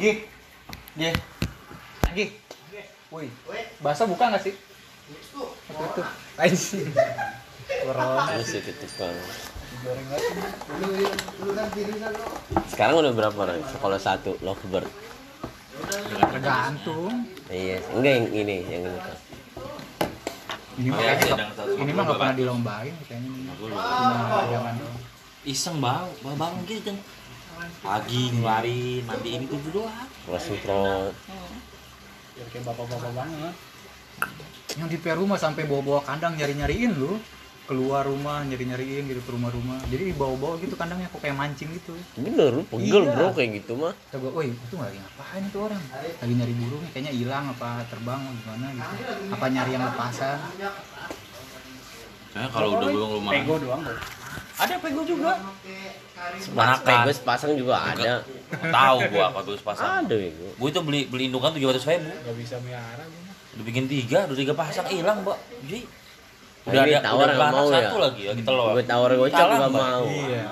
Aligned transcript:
Gi. 0.00 0.12
Gi. 0.96 1.10
Gi. 2.16 2.26
Woi. 3.12 3.28
Bahasa 3.84 4.08
buka 4.08 4.32
nggak 4.32 4.42
sih? 4.42 4.54
Tutup. 5.68 6.06
Anjing. 6.40 6.88
Corona 7.84 8.22
Masih 8.32 8.60
tutup 8.64 8.90
kan. 8.96 9.12
aja. 9.12 9.34
Sekarang 12.72 12.94
udah 13.00 13.12
berapa 13.12 13.36
orang? 13.38 13.60
Kalau 13.60 13.98
satu 14.00 14.40
lovebird. 14.40 14.88
Tergantung. 16.20 17.12
Iya, 17.48 17.80
enggak 17.92 18.12
yang 18.14 18.28
ini, 18.32 18.56
yang 18.68 18.82
ini 18.88 19.00
kan. 19.00 19.18
Ini 20.80 20.88
mah 20.88 21.00
Iya, 21.00 21.12
satu- 21.52 21.76
ini 21.76 21.90
mah 21.92 22.02
nggak 22.04 22.18
pernah 22.18 22.36
dilombain 22.36 22.94
kayaknya. 23.04 23.52
Cuma. 23.56 24.72
Iseng 25.40 25.76
bau, 25.80 26.08
bau 26.20 26.36
bangun 26.36 26.62
gitu 26.64 26.88
kan. 26.88 26.96
Pagi 27.80 28.22
ngeluarin, 28.32 29.02
mandiin 29.04 29.42
itu 29.44 29.56
doang. 29.72 30.08
Kelas 30.26 30.42
semprot. 30.44 31.12
Biar 32.36 32.46
kayak 32.52 32.64
bapak-bapak 32.68 33.12
banget. 33.12 33.54
Yang 34.78 34.88
di 34.94 34.98
Peru 35.02 35.24
mah 35.26 35.40
sampai 35.40 35.66
bawa-bawa 35.66 36.00
kandang 36.04 36.36
nyari-nyariin 36.36 36.92
lu. 36.96 37.20
Keluar 37.70 38.02
rumah 38.02 38.42
nyari-nyariin 38.42 39.06
gitu 39.06 39.22
ke 39.22 39.30
rumah-rumah. 39.30 39.78
Jadi 39.86 40.10
dibawa-bawa 40.10 40.58
gitu 40.58 40.74
kandangnya 40.74 41.06
kok 41.06 41.22
kayak 41.22 41.38
mancing 41.38 41.70
gitu. 41.70 41.94
Bener, 42.18 42.50
lu 42.50 42.66
pegel 42.66 43.06
Iya. 43.06 43.14
bro 43.14 43.30
kayak 43.30 43.62
gitu 43.62 43.78
mah. 43.78 43.94
Gue, 44.10 44.26
woi 44.26 44.50
itu 44.50 44.74
lagi 44.74 44.98
ngapain 44.98 45.42
itu 45.46 45.58
orang? 45.62 45.82
Lagi 46.18 46.34
nyari 46.34 46.54
burung, 46.58 46.82
kayaknya 46.90 47.12
hilang 47.14 47.46
apa 47.54 47.86
terbang 47.86 48.18
atau 48.26 48.34
gimana 48.42 48.66
gitu. 48.74 48.94
Apa 49.38 49.46
nyari 49.54 49.70
yang 49.78 49.86
lepasan? 49.86 50.38
Soalnya 52.30 52.48
kalau 52.50 52.68
udah 52.74 52.88
belum 52.90 53.08
rumah. 53.22 53.32
Pego 53.38 53.54
doang 53.62 53.82
bro. 53.86 53.94
Ada 54.60 54.74
pego 54.78 55.02
juga. 55.02 55.32
Sepas 56.36 56.78
pegos 56.84 57.18
pasang 57.24 57.52
juga 57.56 57.80
ada. 57.80 58.20
Tahu 58.52 58.96
gua 59.08 59.24
apa 59.32 59.40
terus 59.42 59.62
pasang. 59.64 60.04
Ada 60.04 60.16
itu. 60.20 60.46
Gua 60.60 60.68
itu 60.68 60.80
beli 60.84 61.00
beli 61.08 61.32
indukan 61.32 61.56
tujuh 61.56 61.72
ratus 61.72 61.88
ribu. 61.88 62.12
Gak 62.12 62.36
bisa 62.36 62.56
miara 62.60 63.00
gua. 63.00 63.32
Udah 63.56 63.64
bikin 63.64 63.84
tiga, 63.88 64.28
udah 64.28 64.36
tiga 64.36 64.54
pasang 64.54 64.86
hilang, 64.86 65.24
Mbak. 65.24 65.38
Jadi 65.66 65.80
Ini 66.60 66.76
udah 66.76 66.82
ada 66.84 67.00
tawar 67.00 67.28
udah 67.32 67.48
mau 67.50 67.66
ya? 67.66 67.74
satu 67.88 67.96
lagi 67.98 68.22
lagi 68.28 68.42
telur. 68.44 68.68
Gue 68.76 68.84
tawar 68.84 69.10
gocap 69.16 69.46
nggak 69.48 69.72
mau. 69.72 70.04
Iya. 70.06 70.44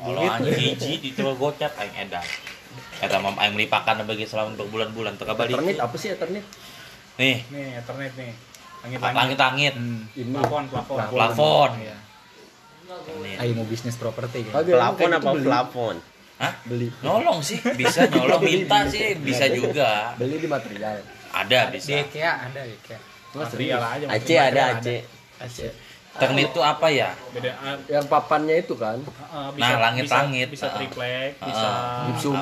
Kalau 0.00 0.20
anjing 0.24 0.56
hiji 0.56 0.92
di 0.98 1.08
telur 1.12 1.36
gocap 1.36 1.72
aing 1.76 1.94
edan. 2.00 2.24
Kata 2.96 3.16
mam 3.20 3.36
aing 3.36 3.52
beli 3.52 3.68
pakan 3.68 4.08
bagi 4.08 4.24
selama 4.24 4.56
berbulan-bulan 4.56 5.20
teka 5.20 5.36
balik. 5.36 5.60
Eternit 5.60 5.76
apa 5.78 5.94
sih 6.00 6.08
Eternit? 6.16 6.44
Nih, 7.20 7.44
Nih, 7.52 7.76
Ethernet 7.76 8.12
nih. 8.16 8.32
langit-langit. 9.12 9.74
Hmm. 9.76 10.08
Ini. 10.16 10.32
Plafon, 10.32 10.64
plafon. 10.72 10.96
Plafon. 11.12 11.70
Iya. 11.76 11.92
Nih. 11.92 12.09
Ayo 13.36 13.52
mau 13.54 13.64
bisnis 13.64 13.94
properti 13.94 14.44
kan. 14.44 14.60
Plafon 14.60 14.96
kayak 14.98 15.18
apa 15.18 15.30
beli. 15.32 15.46
plafon? 15.46 15.96
Hah? 16.36 16.52
Beli. 16.64 16.88
Nyolong 17.00 17.40
sih, 17.40 17.60
bisa 17.74 18.04
nyolong 18.06 18.40
minta 18.40 18.84
sih, 18.86 19.12
bisa 19.16 19.44
juga. 19.48 20.16
Beli 20.16 20.36
di 20.36 20.46
material. 20.46 21.00
Ada 21.30 21.68
Di 21.68 21.78
bisa. 21.78 22.00
IKEA 22.00 22.32
ada 22.48 22.60
IKEA. 22.62 22.98
Material 23.30 23.80
aja. 23.80 24.06
Aceh 24.08 24.38
ada 24.38 24.62
Aceh. 24.74 25.00
Aceh. 25.38 25.70
Ternit 26.10 26.50
itu 26.50 26.60
apa 26.60 26.90
ya? 26.90 27.14
Beda 27.30 27.54
ah, 27.56 27.78
Yang 27.86 28.06
papannya 28.08 28.56
itu 28.58 28.74
kan. 28.74 28.98
ah, 29.22 29.54
Nah, 29.54 29.78
langit-langit. 29.78 30.50
bisa, 30.50 30.66
bisa 30.66 30.66
Ah. 30.66 30.74
triplek, 30.74 31.32
Ah. 31.38 31.46
bisa 31.46 31.68
Gipsum. 32.08 32.34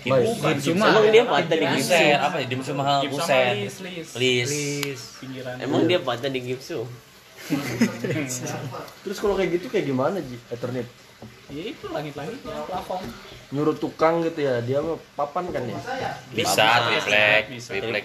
Gipsum 0.00 0.36
gipsum. 0.40 0.76
Emang 0.76 1.06
dia 1.08 1.24
patah 1.24 1.56
di 1.56 1.66
gipsum. 1.66 2.16
apa 2.18 2.36
ya? 2.36 2.46
Dimsum 2.46 2.74
mahal 2.74 2.98
buset. 3.04 3.52
lis, 3.58 3.76
lis. 3.80 4.08
Lis. 4.14 4.48
Lis, 4.48 5.00
pinggiran. 5.18 5.54
Emang 5.58 5.84
dia 5.84 5.98
patah 5.98 6.28
di 6.28 6.40
gipsum. 6.42 6.88
Terus 9.04 9.16
kalau 9.20 9.34
kayak 9.36 9.60
gitu 9.60 9.66
kayak 9.68 9.86
gimana 9.88 10.18
Ji? 10.24 10.36
Eternit. 10.48 10.88
Ya 11.52 11.62
itu 11.76 11.86
langit-langit 11.92 12.40
plafon. 12.40 13.04
Nyuruh 13.52 13.76
tukang 13.76 14.24
gitu 14.24 14.48
ya, 14.48 14.64
dia 14.64 14.80
mah 14.80 14.96
papan 15.12 15.52
kan 15.52 15.62
ya. 15.68 15.76
Bisa 16.32 16.64
triplek, 16.88 17.42
Bisa. 17.52 17.70
triplek 17.76 18.04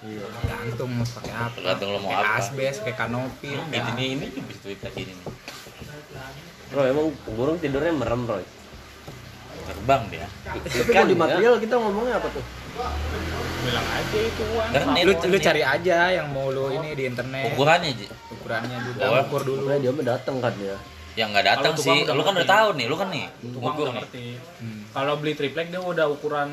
bisa. 0.00 0.28
Gantung 0.48 0.90
mau 0.96 1.04
pakai 1.04 1.32
apa? 1.36 1.54
Tergantung 1.60 1.88
lo 1.92 1.98
mau 2.00 2.12
apa. 2.16 2.40
asbes, 2.40 2.80
pakai 2.80 2.96
kanopi. 2.96 3.52
Ini 3.52 4.04
ini 4.16 4.26
ini 4.32 4.40
bisa 4.48 4.60
triplek 4.64 4.94
ini 4.96 5.12
nih. 5.12 5.26
Bro, 6.72 6.82
emang 6.88 7.06
burung 7.36 7.58
tidurnya 7.60 7.92
merem, 7.92 8.24
bro. 8.24 8.40
Terbang 9.68 10.02
dia. 10.08 10.26
Tapi 10.48 10.90
kalau 10.90 11.08
di 11.08 11.16
material 11.20 11.54
kita 11.60 11.74
ngomongnya 11.76 12.16
apa 12.16 12.28
tuh? 12.32 12.44
Bilang 13.60 13.86
aja 13.86 14.18
itu 14.18 14.42
uang. 14.46 14.68
Ternit, 14.72 15.04
Lu, 15.04 15.12
lu 15.26 15.38
cari 15.38 15.62
aja 15.62 15.96
yang 16.10 16.26
mau 16.32 16.48
lu 16.48 16.72
ini 16.72 16.96
di 16.96 17.04
internet. 17.04 17.52
Ukurannya 17.52 17.90
Ji. 17.92 18.06
Ukurannya 18.32 18.76
juga 18.82 19.00
Oh. 19.04 19.20
ukur 19.20 19.42
dulu. 19.42 19.68
Pokoknya 19.68 19.80
dia 19.80 19.92
mah 19.92 20.04
datang 20.06 20.36
kan 20.38 20.54
ya. 20.56 20.76
yang 21.18 21.34
nggak 21.34 21.42
datang 21.44 21.74
sih. 21.74 22.06
Lu 22.06 22.22
kan 22.22 22.32
udah 22.32 22.48
tahu 22.48 22.68
nih, 22.78 22.86
lu 22.86 22.96
kan 22.96 23.08
nih. 23.10 23.26
Tukang 23.42 23.74
udah 23.76 23.94
ngerti. 23.98 24.26
Kalau 24.90 25.12
beli 25.18 25.32
triplek 25.34 25.68
dia 25.68 25.82
udah 25.82 26.06
ukuran 26.08 26.48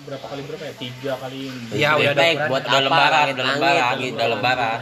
berapa 0.00 0.22
kali 0.22 0.40
berapa 0.44 0.64
ya? 0.64 0.74
Tiga 0.76 1.12
kali. 1.16 1.48
Iya, 1.72 1.90
udah 1.96 2.12
ada 2.12 2.22
ukuran. 2.22 2.38
ukuran. 2.46 2.62
Udah 2.62 2.80
lembaran, 2.80 3.26
udah 3.32 3.44
lembaran, 3.46 3.94
udah 3.98 4.28
lembaran. 4.28 4.78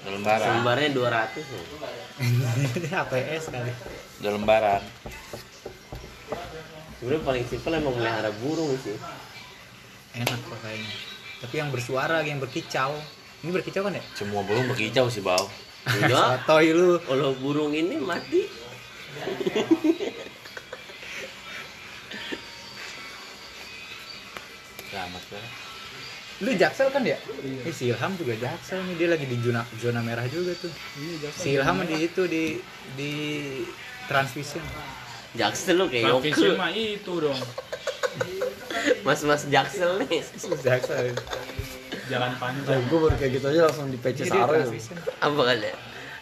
Udah 0.00 0.12
lembaran. 0.16 0.46
Selembarnya 0.48 0.88
200 0.90 1.44
ya. 1.44 1.60
HPS 2.98 3.44
kali. 3.48 3.72
Udah 4.18 4.30
lembaran. 4.34 4.80
Sebenarnya 6.98 7.22
paling 7.22 7.44
simpel 7.46 7.72
emang 7.74 7.94
melihara 7.94 8.30
burung 8.34 8.76
sih. 8.76 8.96
Enak 10.18 10.38
kok 10.42 10.58
kayaknya. 10.62 10.94
Tapi 11.40 11.54
yang 11.54 11.70
bersuara, 11.70 12.18
yang 12.26 12.42
berkicau. 12.42 12.98
Ini 13.40 13.50
berkicau 13.54 13.86
kan 13.86 13.94
ya? 13.94 14.02
Semua 14.12 14.42
burung 14.42 14.66
berkicau 14.66 15.06
sih, 15.06 15.22
Bau. 15.22 15.46
Sotoy 16.10 16.74
lu. 16.74 16.98
Kalau 17.00 17.32
burung 17.38 17.72
ini 17.72 17.96
mati. 17.96 18.44
Selamat 24.90 25.22
ya. 25.30 25.42
Lu 26.40 26.50
Jaksel 26.56 26.88
kan 26.88 27.04
ya? 27.04 27.20
Iya. 27.44 27.72
si 27.72 27.92
Ilham 27.92 28.16
juga 28.16 28.32
Jaksel 28.32 28.80
nih, 28.88 28.96
dia 28.96 29.08
lagi 29.12 29.28
di 29.28 29.36
zona 29.44 29.60
zona 29.76 30.00
merah 30.00 30.24
juga 30.24 30.56
tuh. 30.56 30.72
Si 31.36 31.52
Ilham 31.52 31.84
di 31.84 31.96
itu 32.00 32.24
di 32.24 32.56
di 32.96 33.12
Transvision. 34.08 34.64
Jaksel 35.36 35.76
lu 35.78 35.86
kayak 35.92 36.08
Transvision 36.08 36.56
mah 36.56 36.72
itu 36.72 37.12
dong. 37.12 37.40
Mas-mas 39.00 39.42
Jaksel 39.46 39.98
nih. 40.00 40.20
Jaksel. 40.60 41.12
Jalan 42.06 42.30
Ya, 42.30 42.38
panjang. 42.38 42.82
gue 42.84 42.98
baru 42.98 43.14
kayak 43.14 43.32
gitu 43.34 43.46
aja 43.46 43.60
langsung 43.64 43.86
di 43.86 43.96
PC 43.96 44.26
Saro 44.26 44.50
ya. 44.52 44.66
Apa 45.20 45.40
kan 45.44 45.56
ya? 45.56 45.74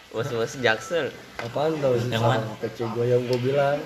Mas-mas 0.09 0.53
Jaksel. 0.55 1.07
Apaan 1.39 1.77
tau 1.77 1.93
sih 1.95 2.07
Yang 2.07 2.19
sama 2.19 2.35
mana? 2.35 2.57
PC 2.59 2.77
gue 2.87 3.05
yang 3.05 3.21
gue 3.23 3.39
bilang 3.39 3.79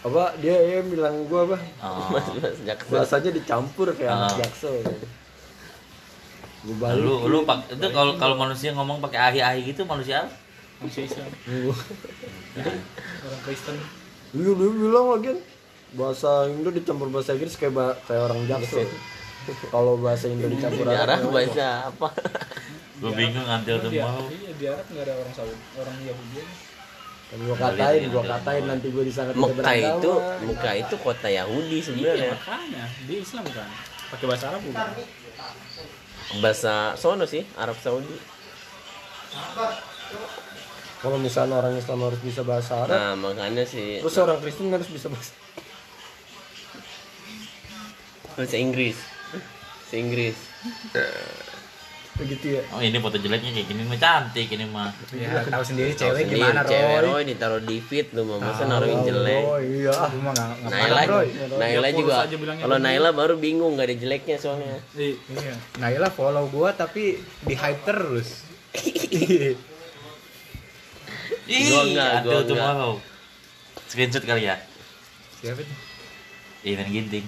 apa 0.00 0.36
dia 0.36 0.52
dia 0.52 0.80
bilang 0.82 1.24
gue 1.24 1.40
apa 1.42 1.56
Oh. 1.80 2.08
Mas-mas 2.10 2.56
Jaksel. 2.62 2.90
bahasanya 2.90 3.30
dicampur 3.32 3.88
kayak 3.90 4.10
Ah. 4.10 4.18
anak 4.22 4.36
jaksel 4.38 4.74
gue 4.78 4.98
Nah, 6.64 6.76
balik 6.78 7.00
lu 7.02 7.14
lu 7.26 7.38
pak 7.42 7.68
itu 7.70 7.86
kalau 7.88 8.16
kalau 8.16 8.34
manusia 8.34 8.72
ngomong 8.72 8.96
pakai 8.98 9.20
ahi-ahi 9.30 9.64
gitu 9.66 9.84
manusia? 9.84 10.24
Manusia 10.76 11.04
Islam. 11.04 11.28
Orang 13.24 13.40
Kristen. 13.42 13.76
lu 14.34 14.52
lu 14.52 14.66
bilang 14.74 15.06
lagi 15.10 15.32
bahasa 15.94 16.30
Indo 16.46 16.68
dicampur 16.68 17.08
bahasa 17.08 17.32
Inggris 17.32 17.54
kayak 17.54 17.72
ba- 17.72 17.96
kayak 18.02 18.22
orang 18.24 18.40
jaksel 18.44 18.86
kalau 19.68 19.94
bahasa 19.96 20.26
Indo 20.26 20.46
dicampur 20.46 20.84
Sejarah 20.84 21.18
Arab, 21.18 21.30
bahasa 21.30 21.66
apa? 21.86 22.08
Gue 22.94 23.12
bingung 23.12 23.44
antil 23.44 23.76
tuh 23.78 23.90
Dia, 23.90 24.02
mau. 24.02 24.24
iya 24.26 24.50
di 24.52 24.64
Arab 24.64 24.86
nggak 24.86 25.02
ada 25.02 25.12
orang 25.14 25.32
Saudi, 25.32 25.54
orang 25.74 25.96
Yahudi. 26.00 26.42
kan 27.24 27.38
gue 27.40 27.56
katain 27.56 28.02
gue 28.06 28.22
katain 28.22 28.64
nanti 28.64 28.86
gue 28.88 29.04
disangka 29.04 29.32
tidak 29.32 29.50
Mekah 29.54 29.74
itu. 29.76 30.12
Mekah 30.44 30.74
itu 30.78 30.94
kota 30.98 31.28
Yahudi 31.28 31.76
Iya 31.76 31.84
sebenarnya. 31.84 32.30
makanya 32.32 32.84
di 33.02 33.14
Islam 33.16 33.44
kan. 33.48 33.68
Pakai 34.08 34.24
bahasa 34.24 34.44
Arab 34.48 34.60
bukan? 34.62 34.88
Bahasa 36.36 36.74
sono 36.94 37.24
sih, 37.24 37.42
Arab 37.54 37.76
Saudi. 37.76 38.16
kalau 40.96 41.18
misalnya 41.18 41.58
orang 41.58 41.74
Islam 41.74 42.00
harus 42.02 42.16
bisa 42.18 42.40
bahasa 42.42 42.72
Arab 42.78 42.94
Nah, 42.94 43.12
makanya 43.14 43.64
sih 43.64 43.98
terus 43.98 44.16
orang 44.16 44.38
Kristen 44.38 44.70
harus 44.70 44.86
bisa 44.86 45.06
bahasa 45.06 45.34
bahasa 48.34 48.56
Inggris. 48.56 48.98
Bahasa 49.32 49.96
Inggris. 49.96 50.36
begitu 52.14 52.54
ya 52.54 52.62
Oh 52.70 52.78
ini 52.78 52.94
foto 53.02 53.18
jeleknya 53.18 53.50
kayak 53.50 53.66
gini 53.66 53.82
mah 53.84 53.98
cantik 53.98 54.46
ini 54.46 54.62
mah. 54.70 54.94
Ya 55.10 55.42
tahu 55.42 55.66
sendiri 55.66 55.90
Tahu 55.90 56.14
cewek 56.14 56.22
sendiri, 56.22 56.38
gimana 56.38 56.62
Cewek 56.62 56.98
Roy. 57.02 57.10
Roy 57.10 57.22
ditaruh 57.26 57.58
di 57.58 57.76
feed 57.82 58.14
lu 58.14 58.22
mah 58.22 58.38
masa 58.38 58.62
Tahu, 58.62 58.70
naruh 58.70 58.86
yang 58.86 59.02
jelek. 59.02 59.42
oh 59.42 59.58
iya 59.58 59.90
Aku 59.90 60.16
mah 60.22 60.30
nggak 60.30 60.50
nggak 60.62 60.78
Naila, 60.78 61.02
Roy. 61.10 61.26
Naila 61.58 61.88
juga. 61.90 62.14
Kalau. 62.30 62.76
Naila 62.78 63.10
baru 63.10 63.34
bingung 63.34 63.74
gak 63.74 63.90
ada 63.90 63.96
jeleknya 63.98 64.36
soalnya. 64.38 64.78
Iya. 64.94 65.58
Naila 65.82 66.06
follow 66.08 66.46
gua 66.46 66.70
tapi 66.70 67.18
di 67.18 67.54
hype 67.58 67.82
terus. 67.82 68.46
Ih, 71.44 71.60
Gua 71.66 71.82
enggak, 71.82 72.12
gua 72.22 72.40
tuh 72.40 72.54
enggak. 72.54 72.72
mau. 72.72 72.92
Screenshot 73.84 74.22
kali 74.22 74.46
ya. 74.46 74.56
Siapa 75.42 75.60
tuh? 75.60 75.76
Ivan 76.62 76.88
Ginting. 76.88 77.24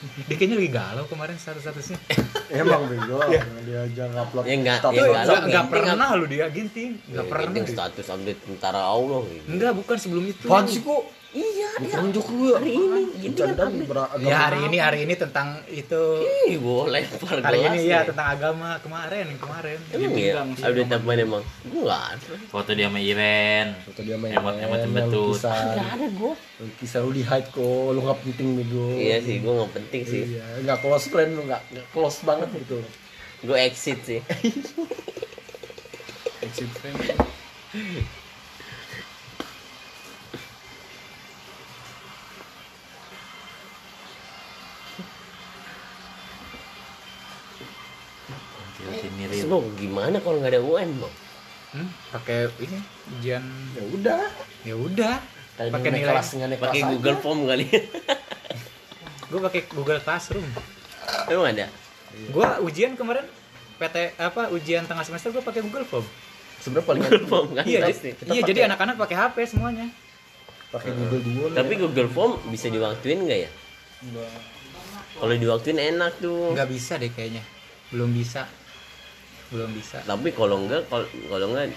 Iya. 0.00 0.24
Dia 0.24 0.34
kayaknya 0.34 0.56
lagi 0.56 0.70
galau 0.70 1.04
kemarin 1.06 1.36
status-statusnya. 1.36 1.98
Emang 2.56 2.88
bego. 2.88 3.20
Dia 3.62 3.78
aja 3.84 4.04
ngupload. 4.08 4.44
Ya 4.44 4.54
enggak, 4.56 4.76
status. 4.80 4.96
ya 4.96 5.04
enggak 5.04 5.44
Enggak 5.44 5.64
pernah 5.68 6.08
lu 6.16 6.24
dia 6.24 6.46
ginting. 6.48 6.90
Enggak 7.04 7.20
Ya, 7.20 7.28
pernah. 7.28 7.44
ginting 7.46 7.66
status 7.68 8.06
update 8.08 8.40
tentara 8.42 8.80
Allah 8.80 9.20
gitu. 9.26 9.44
Enggak, 9.46 9.72
bukan 9.76 9.96
sebelum 9.96 10.24
itu. 10.26 10.46
Apaan 10.48 10.64
sih 10.66 10.80
kok? 10.80 11.02
Iya, 11.30 11.70
dia 11.78 11.94
tunjuk 11.94 12.26
lu 12.34 12.50
ya. 12.50 12.58
hari 12.58 12.74
ini 12.74 13.02
ginting 13.22 13.54
kan. 13.54 13.70
Ya 14.18 14.36
hari 14.50 14.66
ini 14.66 14.82
hari 14.82 14.98
ini 15.06 15.14
tentang 15.14 15.62
itu 15.70 16.02
Ih, 16.50 16.58
lempar 16.58 17.38
hari 17.38 17.62
gelas 17.62 17.70
ini 17.70 17.86
nih. 17.86 17.94
ya 17.94 18.00
tentang 18.02 18.28
agama 18.34 18.74
kemarin 18.82 19.26
kemarin. 19.38 19.78
Emang 19.94 20.10
ya? 20.18 20.42
Update 20.42 20.90
apa 20.90 21.10
emang? 21.14 21.44
Gua 21.70 21.82
enggak 21.86 22.02
ada. 22.18 22.34
Foto 22.50 22.70
dia 22.74 22.90
sama 22.90 22.98
Iren. 22.98 23.78
Foto 23.86 24.00
dia 24.02 24.18
main 24.18 24.34
Emot-emot 24.34 24.74
main, 24.74 24.82
jembetut. 24.82 25.38
lukisan. 25.38 25.54
Enggak 25.70 25.90
ada 25.94 26.06
gua. 26.18 26.34
Lukisan 26.58 27.00
lu 27.06 27.10
di 27.14 27.22
hide 27.22 27.48
kok, 27.54 27.86
lu 27.94 28.00
nggak 28.02 28.18
penting 28.26 28.48
bego. 28.58 28.86
Iya 28.98 29.16
sih, 29.22 29.36
gua 29.38 29.52
enggak 29.54 29.72
penting 29.78 30.02
sih. 30.02 30.22
Iya, 30.34 30.44
nggak 30.66 30.78
close 30.82 31.06
friend 31.06 31.30
lu 31.38 31.42
nggak 31.46 31.62
nggak 31.70 31.86
close 31.94 32.18
banget 32.26 32.48
gitu. 32.58 32.78
Gua 33.46 33.56
exit 33.62 34.02
sih. 34.02 34.18
Exit 36.42 36.70
friend. 36.74 36.98
Mau 49.50 49.66
gimana 49.74 50.22
kalau 50.22 50.38
nggak 50.38 50.54
ada 50.54 50.62
UN, 50.62 50.90
Bang? 50.96 51.14
Hmm, 51.70 51.88
pakai 52.10 52.50
ini 52.58 52.78
ujian 53.10 53.42
Ya 53.74 53.82
udah. 53.90 54.22
ya 54.66 54.74
udah 54.74 55.16
pakai 55.54 55.90
nilai 55.94 56.06
kelas 56.08 56.28
Pakai 56.58 56.80
Google 56.82 57.14
aja. 57.14 57.22
Form 57.22 57.40
kali. 57.46 57.66
gue 59.30 59.38
pakai 59.38 59.60
Google 59.70 60.02
Classroom 60.02 60.42
Emang 61.30 61.54
ada? 61.54 61.66
gue 62.10 62.48
ujian 62.66 62.98
kemarin 62.98 63.22
PT 63.78 64.18
apa 64.18 64.50
ujian 64.50 64.82
tengah 64.82 65.06
semester 65.06 65.30
gue 65.30 65.38
pakai 65.38 65.62
Google 65.62 65.86
Form 65.86 66.02
Sebenarnya 66.58 66.86
paling 66.86 67.02
Google 67.06 67.26
Form 67.26 67.48
kan 67.54 67.62
iya 67.62 67.86
pasti. 67.86 68.10
iya 68.26 68.42
jadi 68.42 68.66
anak-anak 68.66 68.98
pakai 68.98 69.16
HP 69.16 69.36
semuanya 69.46 69.86
pakai 70.74 70.90
Google 70.90 71.22
dulu. 71.22 71.44
Tapi 71.54 71.72
Google 71.78 72.10
Form 72.10 72.32
bisa 72.46 72.66
diwaktuin 72.66 73.26
nggak 73.26 73.40
ya? 73.42 73.50
Kalau 75.18 75.34
diwaktuin 75.34 75.78
enak 75.78 76.18
tuh. 76.18 76.50
nggak 76.50 76.66
bisa 76.66 76.98
deh 76.98 77.10
kayaknya 77.10 77.42
belum 77.90 78.10
bisa 78.10 78.46
belum 79.50 79.70
bisa 79.70 79.98
Tapi 80.02 80.28
kalau 80.30 80.56
enggak, 80.58 80.86
kalau 80.86 81.04
kalau 81.26 81.46
enggak 81.50 81.74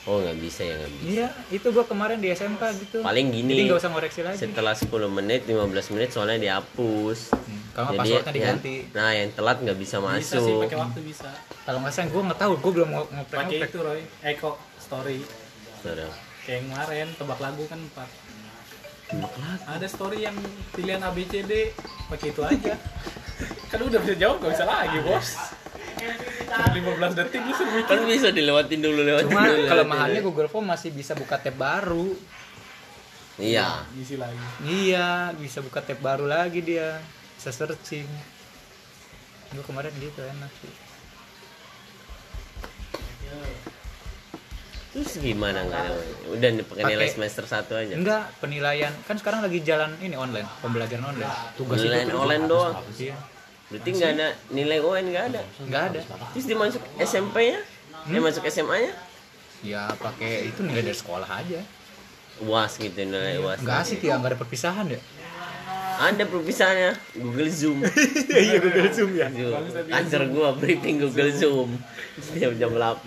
Oh 0.00 0.16
nggak 0.16 0.40
bisa 0.40 0.64
ya 0.64 0.74
nggak 0.74 0.90
bisa. 0.90 1.04
iya 1.06 1.28
itu 1.52 1.66
gue 1.66 1.84
kemarin 1.84 2.16
di 2.16 2.28
SMK 2.28 2.62
gitu 2.80 2.98
Paling 3.00 3.26
jadi 3.28 3.36
gini. 3.38 3.68
nggak 3.68 3.78
usah 3.78 3.90
ngoreksi 3.90 4.20
lagi 4.24 4.40
Setelah 4.40 4.72
10 4.72 4.88
menit, 5.06 5.44
15 5.44 5.60
menit 5.92 6.08
soalnya 6.08 6.40
dihapus. 6.40 7.18
Hmm, 7.30 7.60
kalau 7.70 7.84
nggak 7.86 7.92
Jadi 7.92 8.00
passwordnya 8.10 8.24
ya, 8.24 8.34
diganti 8.34 8.74
nah 8.90 9.10
yang 9.12 9.28
telat 9.30 9.56
nggak 9.60 9.78
bisa 9.78 9.96
Bisa 10.00 10.08
sih 10.34 10.40
masuk. 10.40 10.60
pakai 10.64 10.78
waktu 10.80 11.00
bisa. 11.04 11.28
kalau 11.62 11.78
nggak 11.78 11.92
salah 11.92 12.08
gue 12.08 12.22
nggak 12.26 12.40
tahu 12.40 12.52
gue 12.56 12.72
belum 12.74 12.88
ngo- 12.90 13.10
ngoprek 13.12 13.38
Pakai 13.38 13.58
itu 13.62 13.78
Roy, 13.78 14.00
Eko 14.26 14.50
story. 14.80 15.18
Saudara. 15.78 16.08
Kayak 16.40 16.56
yang 16.56 16.64
kemarin 16.66 17.06
tebak 17.14 17.38
lagu 17.38 17.62
kan 17.68 17.78
empat. 17.78 18.08
Ada 19.68 19.86
story 19.86 20.18
yang 20.22 20.36
pilihan 20.72 21.02
A 21.02 21.12
B 21.12 21.28
C 21.28 21.44
D 21.44 21.76
pakai 22.08 22.28
itu 22.30 22.40
aja. 22.40 22.72
kan 23.70 23.78
udah 23.78 24.00
bisa 24.00 24.14
jawab 24.16 24.40
gak 24.40 24.52
bisa 24.54 24.64
lagi 24.64 24.98
bos. 25.04 25.28
Cuma 26.00 26.66
15 27.06 27.14
detik 27.14 27.40
lu 27.40 27.52
suruh 27.52 27.72
mikir. 27.72 27.88
Kan 27.88 28.00
bisa 28.04 28.28
dilewatin 28.30 28.80
dulu 28.80 29.00
lewatin 29.00 29.28
cuma 29.28 29.44
dulu. 29.46 29.64
kelemahannya. 29.66 30.20
Google 30.20 30.48
Form 30.48 30.66
masih 30.66 30.90
bisa 30.90 31.12
buka 31.12 31.36
tab 31.36 31.54
baru 31.54 32.16
Iya. 33.36 33.88
Isi 33.94 34.16
lagi. 34.16 34.36
iya 34.62 35.32
bisa 35.32 35.60
buka 35.60 35.80
tab 35.80 35.96
baru 35.98 36.24
lagi 36.24 36.60
dia 36.60 37.00
bisa 37.32 37.48
searching 37.50 38.04
gue 39.50 39.64
kemarin 39.64 39.90
gitu 39.96 40.20
enak 40.20 40.52
sih 40.56 40.72
Terus 44.90 45.12
gimana 45.16 45.62
nggak 45.62 45.80
ada? 45.80 45.94
Udah 46.28 46.48
pakai 46.66 46.82
nilai 46.84 47.08
semester 47.08 47.44
1 47.44 47.70
aja. 47.72 47.94
enggak 47.94 48.22
penilaian 48.38 48.90
kan 49.06 49.14
sekarang 49.14 49.40
lagi 49.40 49.62
jalan 49.62 49.94
ini 50.00 50.14
online 50.14 50.50
pembelajaran 50.60 51.04
online 51.08 51.30
tugas 51.54 51.78
Nilai 51.78 52.04
itu 52.04 52.16
online 52.18 52.44
doang. 52.44 52.74
iya 52.92 53.14
Berarti 53.70 53.88
nggak 53.94 54.10
ada 54.12 54.28
nilai 54.50 54.78
UN 54.82 55.04
nggak 55.08 55.24
ada. 55.30 55.40
nggak 55.62 55.82
ada 55.94 56.00
Terus 56.34 56.44
dia 56.44 56.58
masuk 56.58 56.82
SMP-nya? 56.98 57.58
Dia 58.10 58.20
masuk 58.20 58.42
SMA-nya? 58.46 58.92
ya 59.60 59.92
pakai 59.92 60.48
itu 60.48 60.64
nilai 60.64 60.80
dari 60.80 60.96
sekolah 60.96 61.28
aja 61.28 61.60
UAS 62.40 62.80
gitu 62.80 62.96
nilai 62.96 63.36
UAS. 63.36 63.60
nggak 63.60 63.78
asik 63.84 64.00
ya 64.00 64.16
nggak 64.16 64.32
ada 64.32 64.38
perpisahan 64.40 64.88
ya 64.88 65.00
Ada 66.00 66.24
perpisahannya 66.24 66.96
Google 67.12 67.52
Zoom. 67.52 67.84
iya 68.48 68.56
Google 68.56 68.88
Zoom 68.88 69.12
ya 69.12 69.28
Anjir 69.92 70.24
gua 70.32 70.56
briefing 70.56 70.96
Google 70.96 71.28
Zoom 71.28 71.76
setiap 72.16 72.56
jam 72.56 72.72
8. 72.72 73.04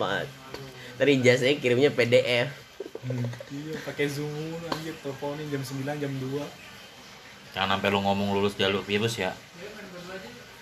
Tadi 0.94 1.12
jasanya 1.26 1.58
kirimnya 1.58 1.90
PDF. 1.90 2.54
Iya, 3.50 3.74
pakai 3.82 4.06
Zoom 4.06 4.30
anjir 4.70 4.94
teleponin 5.02 5.50
jam 5.50 5.66
9 5.66 5.90
jam 5.98 6.12
2. 6.22 7.58
Jangan 7.58 7.70
sampai 7.76 7.90
lu 7.90 8.00
ngomong 8.06 8.38
lulus 8.38 8.54
jalur 8.54 8.86
virus 8.86 9.18
ya. 9.18 9.34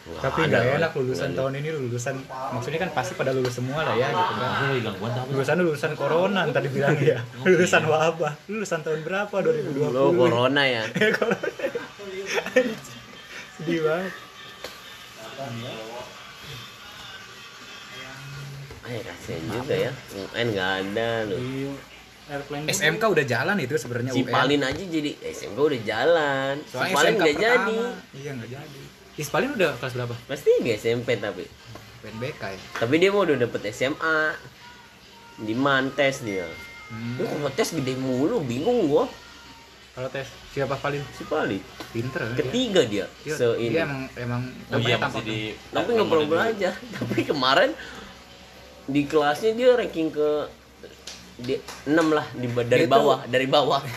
Tapi 0.02 0.50
nggak 0.50 0.64
Bang. 0.66 0.78
enak 0.82 0.92
lulusan 0.98 1.30
Nggak 1.30 1.38
tahun 1.38 1.54
ini 1.62 1.70
lulusan 1.78 2.16
maksudnya 2.26 2.80
kan 2.82 2.90
pasti 2.90 3.14
pada 3.14 3.32
lulus 3.38 3.54
semua 3.54 3.86
lah 3.86 3.94
ya 3.94 4.10
gitu 4.10 4.34
kan 4.34 4.50
lulusan 5.30 5.56
lulusan 5.62 5.92
corona 5.94 6.42
tadi 6.50 6.68
bilang 6.74 6.98
ya 6.98 7.22
lulusan 7.46 7.86
wabah 7.86 8.34
lulusan 8.50 8.82
tahun 8.82 9.06
berapa 9.06 9.30
2020 9.32 9.94
Lo 9.94 10.10
corona 10.18 10.66
ya. 10.66 10.84
sedih 13.62 13.80
banget 13.86 14.14
Ay, 18.82 18.98
kasihan 19.06 19.44
juga 19.46 19.76
ya. 19.78 19.92
UN 20.18 20.48
nggak 20.58 20.72
ada 20.82 21.10
loh. 21.30 21.40
Airplane 22.32 22.64
gua 22.66 22.74
SMK 22.74 23.04
udah 23.14 23.26
jalan 23.30 23.58
itu 23.62 23.76
sebenarnya 23.78 24.12
Si. 24.14 24.22
Palin 24.26 24.62
aja 24.66 24.84
jadi 24.84 25.12
SMK 25.22 25.60
udah 25.60 25.82
jalan. 25.86 26.54
Si 26.66 26.76
Palin 26.78 27.14
nggak 27.18 27.36
jadi. 27.38 27.78
Iya 28.18 28.32
nggak 28.42 28.50
jadi. 28.50 28.82
Ispalin 29.20 29.56
udah 29.56 29.76
kelas 29.76 29.94
berapa? 29.96 30.16
Pasti 30.28 30.50
nggak 30.62 30.78
SMP 30.80 31.20
tapi. 31.20 31.44
PNBK 32.02 32.42
ya. 32.42 32.60
Tapi 32.80 32.94
dia 32.98 33.10
mau 33.12 33.24
udah 33.24 33.38
dapet 33.38 33.62
SMA. 33.72 34.20
Di 35.42 35.54
Mantes 35.58 36.22
dia. 36.22 36.46
Hmm. 36.92 37.18
Lu 37.18 37.26
kok 37.26 37.56
tes 37.56 37.72
gede 37.72 37.96
mulu, 37.96 38.44
bingung 38.44 38.88
gua. 38.88 39.08
Kalau 39.92 40.08
tes 40.08 40.28
siapa 40.56 40.80
paling 40.80 41.04
Si 41.16 41.28
Palin. 41.28 41.60
pinter? 41.92 42.24
ya? 42.24 42.36
Ketiga 42.40 42.82
dia. 42.88 43.06
Dia, 43.28 43.36
Se 43.36 43.48
ini. 43.60 43.76
dia 43.76 43.84
emang 43.84 44.08
emang 44.16 44.42
Oh 44.72 44.80
iya 44.80 44.96
masih 44.96 45.24
di 45.24 45.40
Tapi 45.72 45.90
nggak 45.92 46.08
perlu 46.08 46.26
belajar. 46.32 46.74
Tapi 47.00 47.20
kemarin 47.28 47.72
di 48.88 49.02
kelasnya 49.04 49.52
dia 49.56 49.76
ranking 49.76 50.10
ke 50.12 50.30
di 51.42 51.58
6 51.86 51.98
lah 52.08 52.26
di 52.32 52.48
dari 52.66 52.86
Itu- 52.86 52.94
bawah, 52.94 53.20
dari 53.26 53.48
bawah. 53.48 53.82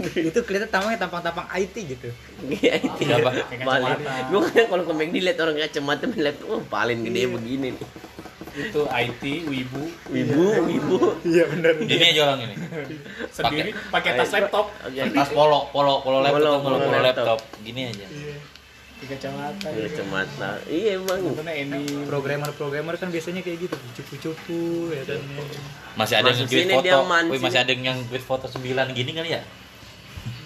itu 0.00 0.40
kelihatan 0.48 0.70
tampangnya 0.70 0.98
tampang-tampang 0.98 1.44
IT 1.52 1.74
gitu. 1.76 2.08
Iya 2.48 2.80
itu 2.80 3.04
Siapa? 3.04 3.30
Paling. 3.60 4.00
Gua 4.32 4.40
kan 4.48 4.64
kalau 4.66 4.84
ke 4.86 4.92
McD 4.96 5.16
lihat 5.20 5.38
orang 5.38 5.56
kacamata 5.58 6.06
laptop, 6.16 6.46
oh, 6.48 6.60
paling 6.64 7.04
gede 7.04 7.28
begini 7.28 7.68
nih. 7.76 7.88
itu 8.50 8.82
IT 8.82 9.22
wibu 9.46 9.82
Wibu, 10.10 10.42
wibu. 10.64 10.96
Iya 11.22 11.44
benar. 11.46 11.72
Ini 11.78 12.04
aja 12.08 12.20
orang 12.26 12.40
ini. 12.46 12.54
sendiri 13.36 13.70
pakai 13.92 14.16
tas 14.16 14.32
laptop. 14.32 14.72
Tas 14.88 15.28
polo, 15.30 15.68
polo, 15.70 16.00
polo 16.00 16.18
laptop, 16.18 16.40
Polo, 16.40 16.50
polo, 16.58 16.76
polo 16.76 16.76
polo 16.82 16.98
laptop. 16.98 17.26
laptop. 17.36 17.40
Gini 17.60 17.82
aja. 17.86 18.06
Di 19.00 19.06
kacamata 19.08 19.68
Kacamata. 19.72 20.50
Iya 20.68 21.00
emang. 21.00 21.18
Nontonnya 21.24 21.54
ini 21.56 22.04
Programmer-programmer 22.04 22.94
kan 23.00 23.08
biasanya 23.08 23.40
kayak 23.40 23.58
gitu, 23.64 23.76
cupu-cupu 23.96 24.92
ya 24.92 25.02
kan. 25.08 25.20
Masih 25.96 26.14
ada 26.20 26.28
yang 26.28 26.38
Masuk 26.44 26.52
sini 26.52 26.72
foto. 26.76 26.98
Wih, 27.32 27.40
masih 27.40 27.60
ada 27.64 27.70
yang 27.72 27.96
nge-tweet 28.04 28.24
foto 28.24 28.46
9 28.46 28.92
gini 28.92 29.10
kali 29.16 29.30
ya? 29.32 29.42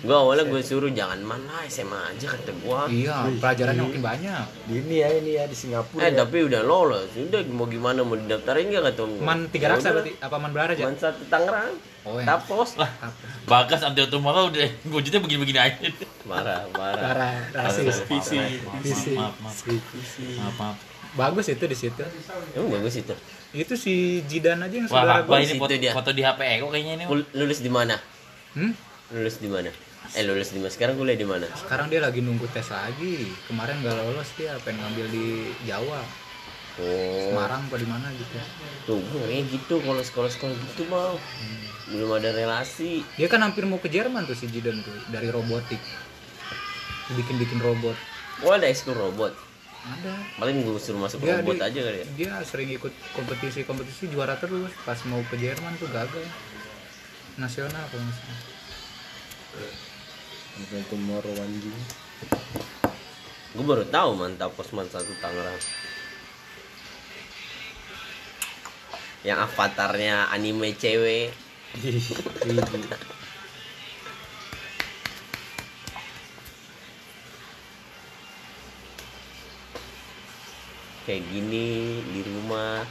Gua 0.05 0.21
awalnya 0.21 0.45
gue 0.45 0.61
suruh 0.61 0.93
jangan 0.93 1.17
mana 1.25 1.65
SMA 1.65 1.97
aja 1.97 2.29
kata 2.37 2.53
gua. 2.61 2.85
Iya, 2.93 3.25
pelajarannya 3.41 3.83
makin 3.89 4.03
banyak. 4.05 4.45
Ini 4.69 4.95
ya 5.01 5.09
ini 5.17 5.31
ya 5.41 5.45
di 5.49 5.57
Singapura. 5.57 6.05
Eh 6.05 6.13
ya. 6.13 6.21
tapi 6.21 6.45
udah 6.45 6.61
lolos, 6.61 7.09
udah 7.17 7.41
mau 7.49 7.65
gimana 7.65 8.05
mau 8.05 8.13
didaftarin 8.13 8.69
gak 8.69 8.85
kata 8.93 9.01
gua. 9.01 9.25
Man 9.25 9.49
tiga 9.49 9.73
Ya 9.73 9.73
raksa 9.73 9.89
udah. 9.91 10.05
berarti 10.05 10.13
apa 10.21 10.37
man 10.37 10.51
belara 10.53 10.73
aja? 10.77 10.85
Man 10.85 10.97
satu 11.01 11.25
Tangerang. 11.33 11.73
Oh, 12.05 12.21
yang 12.21 12.29
Tapos. 12.29 12.77
Lah, 12.77 12.93
Bagas 13.49 13.81
anti 13.81 14.05
otomotif 14.05 14.53
udah 14.53 14.69
wujudnya 14.93 15.21
begini-begini 15.25 15.57
aja. 15.57 15.89
Marah, 16.25 16.65
marah. 16.73 17.01
Parah, 17.05 17.33
rasis. 17.53 18.01
PC 18.09 18.31
PC. 18.81 19.05
Maaf, 19.13 19.37
maaf. 19.45 19.57
Maaf, 20.41 20.57
maaf. 20.57 20.77
Bagus 21.15 21.47
itu 21.47 21.65
di 21.69 21.77
situ. 21.77 22.03
Emang 22.57 22.81
bagus 22.81 22.99
itu. 22.99 23.15
Itu 23.55 23.79
si 23.79 24.25
Jidan 24.27 24.65
aja 24.65 24.75
yang 24.75 24.89
saudara 24.91 25.23
wah 25.23 25.39
gue. 25.39 25.47
ini 25.47 25.55
foto, 25.55 25.75
dia. 25.79 25.93
foto 25.95 26.11
di 26.11 26.27
HP 26.27 26.41
Eko 26.59 26.75
kayaknya 26.75 26.93
ini. 26.99 27.05
Lulus 27.39 27.63
di 27.63 27.71
mana? 27.71 27.95
Hmm? 28.59 28.75
Lulus 29.15 29.39
di 29.39 29.47
mana? 29.47 29.71
Eh 30.13 30.23
lulus 30.27 30.51
di 30.51 30.59
mana? 30.59 30.73
Sekarang 30.75 30.99
kuliah 30.99 31.15
di 31.15 31.29
mana? 31.29 31.47
Sekarang 31.55 31.87
dia 31.87 32.03
lagi 32.03 32.19
nunggu 32.19 32.51
tes 32.51 32.67
lagi. 32.67 33.31
Kemarin 33.47 33.79
nggak 33.85 33.95
lolos 33.95 34.27
dia, 34.35 34.59
pengen 34.67 34.83
ngambil 34.83 35.07
di 35.13 35.27
Jawa, 35.71 36.03
Oh, 36.75 37.31
Semarang 37.31 37.71
apa 37.71 37.79
di 37.79 37.87
mana 37.87 38.11
gitu. 38.19 38.35
tuh 38.83 38.99
gue 38.99 39.23
kayak 39.31 39.47
gitu 39.47 39.79
kalau 39.79 40.03
sekolah-sekolah 40.03 40.55
gitu 40.59 40.83
mau. 40.91 41.15
Belum 41.87 42.11
ada 42.19 42.35
relasi. 42.35 43.07
Dia 43.15 43.31
kan 43.31 43.47
hampir 43.47 43.63
mau 43.63 43.79
ke 43.79 43.87
Jerman 43.87 44.27
tuh 44.27 44.35
si 44.35 44.51
Jidan 44.51 44.83
tuh 44.83 44.91
dari 45.07 45.31
robotik. 45.31 45.79
Bikin-bikin 47.13 47.61
robot. 47.61 47.97
Oh 48.41 48.57
ada 48.57 48.65
ekskul 48.65 48.97
robot. 48.97 49.37
ada. 49.85 50.17
Paling 50.41 50.65
gue 50.65 50.81
suruh 50.81 50.97
masuk 50.97 51.21
dia, 51.21 51.45
robot 51.45 51.61
dia, 51.61 51.69
aja 51.69 51.81
kali 51.85 51.99
ya? 52.01 52.07
dia 52.17 52.33
sering 52.41 52.73
ikut 52.73 52.89
kompetisi 53.13 53.69
kompetisi 53.69 54.09
juara 54.09 54.41
terus. 54.41 54.73
Pas 54.89 54.97
mau 55.05 55.21
ke 55.29 55.37
Jerman 55.37 55.77
tuh 55.77 55.93
gagal. 55.93 56.25
Nasional 57.37 57.85
kalau 57.93 58.09
salah. 58.09 58.41
Sampai 60.57 60.83
tomorrow 60.89 61.35
anjing. 61.37 61.79
gue 63.55 63.63
baru 63.63 63.87
tahu 63.87 64.19
mantap 64.19 64.57
posman 64.57 64.89
satu 64.89 65.13
Tangerang. 65.21 65.61
Yang 69.23 69.39
avatarnya 69.47 70.33
anime 70.33 70.75
cewek 70.75 71.31
kayak 81.05 81.23
gini 81.29 82.01
di 82.01 82.21
rumah. 82.25 82.83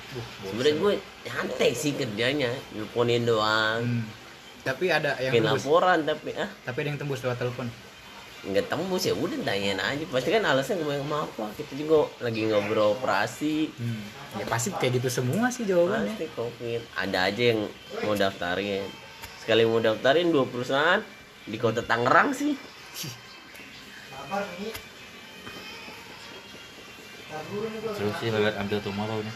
Sebenarnya 0.45 0.75
gue 0.79 0.93
nyantai 1.27 1.71
sih 1.73 1.93
kerjanya 1.97 2.49
nelponin 2.73 3.25
doang. 3.25 3.81
Hmm. 3.83 4.05
tapi 4.63 4.87
ada 4.87 5.19
yang 5.19 5.35
bikin 5.35 5.43
tembus. 5.43 5.67
laporan 5.67 5.99
tapi 6.07 6.31
ah. 6.39 6.47
Tapi 6.63 6.77
ada 6.79 6.87
yang 6.95 6.99
tembus 7.03 7.19
lewat 7.19 7.35
telepon? 7.35 7.67
Nggak 8.47 8.65
tembus 8.71 9.03
ya 9.03 9.11
udah 9.11 9.35
tanyain 9.43 9.75
aja. 9.75 10.03
Pasti 10.07 10.29
kan 10.31 10.43
alasan 10.47 10.79
gue 10.79 11.03
mau 11.03 11.27
apa. 11.27 11.51
Kita 11.59 11.75
juga 11.75 12.07
lagi 12.23 12.47
ngobrol 12.47 12.95
operasi. 12.95 13.67
Hmm. 13.75 14.03
ya 14.39 14.47
pasti 14.47 14.71
kayak 14.71 15.03
gitu 15.03 15.09
semua 15.11 15.51
sih 15.51 15.67
jawabannya. 15.67 16.15
Pasti 16.15 16.31
covid. 16.31 16.81
Ada 16.95 17.27
aja 17.27 17.43
yang 17.51 17.59
mau 18.07 18.15
daftarin. 18.15 18.87
Sekali 19.43 19.67
mau 19.67 19.83
daftarin 19.83 20.31
dua 20.31 20.47
perusahaan 20.47 21.03
di 21.43 21.59
kota 21.59 21.83
Tangerang 21.83 22.31
sih 22.31 22.55
Terus 27.93 28.13
sih 28.19 28.29
lihat 28.29 28.55
ambil 28.57 28.79
tomorrow 28.81 29.19
nih. 29.19 29.35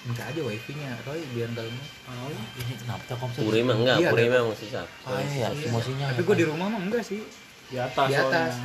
minta 0.00 0.24
aja 0.24 0.40
wifi 0.40 0.72
nya 0.80 0.96
Roy 1.04 1.20
biar 1.36 1.52
nggak 1.52 1.60
lemot 1.60 2.32
Ini 2.56 2.72
kenapa 2.80 3.04
Telkomsel? 3.04 3.44
Puri 3.44 3.60
mah 3.60 3.76
enggak 3.76 4.00
Iya, 4.00 4.08
Puri 4.08 4.32
memang 4.32 4.56
susah 4.56 4.88
Ah 5.04 5.20
iya, 5.20 5.52
emosinya. 5.52 6.08
tapi 6.10 6.24
gue 6.24 6.36
di 6.40 6.46
rumah 6.48 6.72
mah 6.72 6.80
enggak 6.80 7.04
sih. 7.04 7.20
Di 7.68 7.76
atas 7.76 8.08
di 8.08 8.16
atas. 8.16 8.56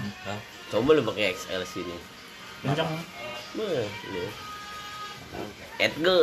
Coba 0.71 0.95
lu 0.95 1.03
pakai 1.03 1.35
XL 1.35 1.61
sini. 1.67 1.91
Kencang 2.63 2.87
Beuh, 3.53 3.83
lu. 4.15 4.23
Edge 5.75 5.99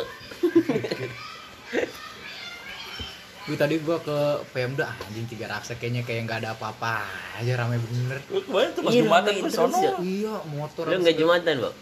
Gue 3.52 3.60
tadi 3.60 3.76
gua 3.84 4.00
ke 4.00 4.16
Pemda 4.48 4.88
anjing 4.96 5.28
tiga 5.28 5.44
raksa 5.44 5.76
kayaknya 5.76 6.08
kayak 6.08 6.24
nggak 6.24 6.40
ada 6.40 6.56
apa-apa 6.56 7.04
aja 7.36 7.52
rame 7.60 7.76
bener. 7.76 8.16
Kemarin 8.24 8.72
tuh 8.72 8.80
pas 8.80 8.92
Iya, 8.96 9.00
Jumatan 9.04 9.32
gue 9.36 9.52
sono. 9.52 9.76
ya. 9.76 9.92
iya 10.00 10.34
motor 10.56 10.88
lu 10.88 10.96
nggak 11.04 11.16
jumatan 11.20 11.54
bang? 11.60 11.74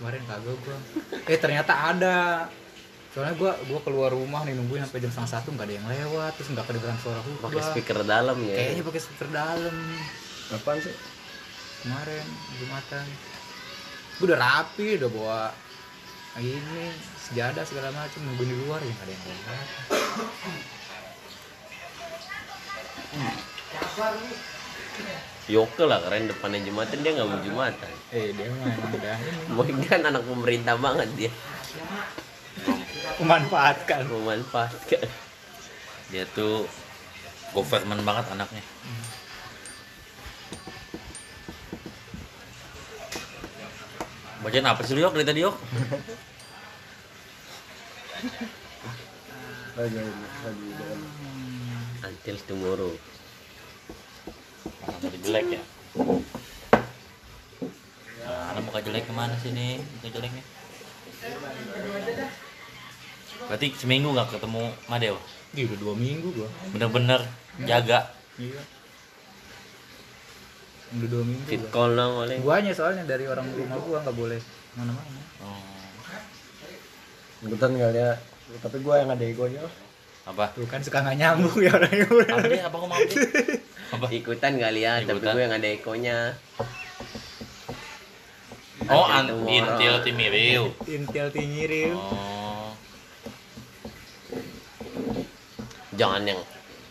Kemarin 0.00 0.20
kagak 0.24 0.56
gua. 0.64 0.78
Eh 1.28 1.36
ternyata 1.36 1.72
ada. 1.92 2.48
Soalnya 3.12 3.36
gua 3.36 3.52
gua 3.68 3.80
keluar 3.84 4.16
rumah 4.16 4.48
nih 4.48 4.56
nungguin 4.56 4.80
sampai 4.80 5.04
jam 5.04 5.12
setengah 5.12 5.28
satu 5.36 5.52
nggak 5.52 5.66
ada 5.68 5.74
yang 5.76 5.86
lewat 5.92 6.32
terus 6.40 6.48
nggak 6.56 6.64
kedengeran 6.64 6.98
suara 7.04 7.20
pakai 7.20 7.36
khutbah 7.36 7.64
speaker 7.68 7.96
dalam 8.00 8.36
ya? 8.40 8.54
Kayaknya 8.56 8.82
pakai 8.88 9.00
speaker 9.04 9.28
dalam. 9.28 9.76
Apaan 10.56 10.80
sih? 10.80 10.96
kemarin 11.84 12.24
jumatan. 12.56 13.04
Gua 14.16 14.24
udah 14.24 14.38
rapi 14.40 14.88
udah 14.96 15.10
bawa 15.12 15.40
ini 16.40 16.88
sejadah 17.28 17.64
segala 17.68 17.92
macam 17.92 18.24
nungguin 18.24 18.48
di 18.48 18.56
luar 18.64 18.80
ya 18.80 18.88
nggak 18.88 19.04
ada 19.04 19.12
yang 19.12 19.22
lewat 19.28 19.68
Yoke 25.50 25.82
lah 25.82 25.98
keren 26.06 26.30
depannya 26.30 26.62
jumatan 26.62 27.02
dia 27.02 27.10
nggak 27.18 27.26
mau 27.26 27.42
jumatan. 27.42 27.92
Eh 28.14 28.30
dia 28.30 28.46
mah 28.54 28.70
emang 28.70 28.94
udah 28.94 29.18
Mungkin 29.50 30.00
anak 30.06 30.22
pemerintah 30.22 30.78
banget 30.78 31.08
dia. 31.18 31.30
Memanfaatkan. 33.18 34.06
Memanfaatkan. 34.06 35.10
Dia 36.14 36.22
tuh 36.30 36.70
government 37.50 38.06
banget 38.06 38.30
anaknya. 38.30 38.62
Bagian 44.40 44.64
apa 44.70 44.80
sih 44.86 44.94
lu 44.96 45.04
Yok? 45.04 45.14
Dari 45.18 45.26
tadi 45.26 45.40
Yok? 45.42 45.56
Lagi 49.80 49.96
lagi 49.96 50.66
jalan. 50.76 51.29
Until 52.00 52.36
tomorrow 52.44 52.92
tadi 55.00 55.18
jelek 55.20 55.46
ya? 55.50 55.62
Nah, 58.20 58.42
ada 58.52 58.60
muka 58.60 58.80
jelek 58.80 59.04
ke 59.04 59.12
mana 59.12 59.34
sih 59.38 59.50
nih? 59.50 59.80
Muka 59.80 60.08
jeleknya. 60.10 60.44
Berarti 63.46 63.66
seminggu 63.74 64.08
nggak 64.10 64.32
ketemu 64.32 64.62
Madeo? 64.86 65.16
Ih, 65.52 65.66
udah 65.66 65.78
dua 65.80 65.94
minggu 65.94 66.28
gua 66.32 66.48
Bener-bener 66.70 67.20
jaga. 67.60 68.14
iya 68.38 68.62
udah 70.90 71.06
dua 71.06 71.22
minggu 71.22 71.44
fit 71.46 71.62
gua. 71.62 71.70
call 71.70 71.90
dong 71.94 72.14
oleh 72.18 72.34
guanya 72.42 72.74
soalnya 72.74 73.06
dari 73.06 73.22
orang 73.22 73.46
rumah 73.46 73.78
gua 73.78 74.02
nggak 74.02 74.16
boleh 74.16 74.40
mana-mana 74.74 75.20
Oh, 75.38 75.62
Ikutan 77.40 77.72
kali 77.72 77.96
ya. 77.96 78.12
Tapi 78.60 78.76
gue 78.78 78.92
yang 78.92 79.08
ada 79.08 79.24
egonya. 79.24 79.64
Apa? 80.28 80.44
tuh 80.52 80.68
kan 80.68 80.80
suka 80.84 81.00
nggak 81.00 81.16
nyambung 81.16 81.58
ya 81.58 81.72
orangnya 81.72 82.06
Apa 82.06 82.44
deh? 82.44 82.60
Apa 82.60 82.76
ngomong 82.76 82.98
apa? 83.90 84.06
Ikutan 84.12 84.52
kali 84.60 84.80
ya 84.84 85.00
tapi 85.02 85.18
gue 85.18 85.40
yang 85.40 85.54
ada 85.54 85.68
ekonya. 85.68 86.18
Oh, 88.90 89.06
an 89.06 89.30
intil 89.46 90.02
timiriu. 90.02 90.74
intel 90.88 91.30
tinyiril 91.30 91.94
Oh, 91.94 92.74
jangan 95.94 96.26
yang 96.26 96.40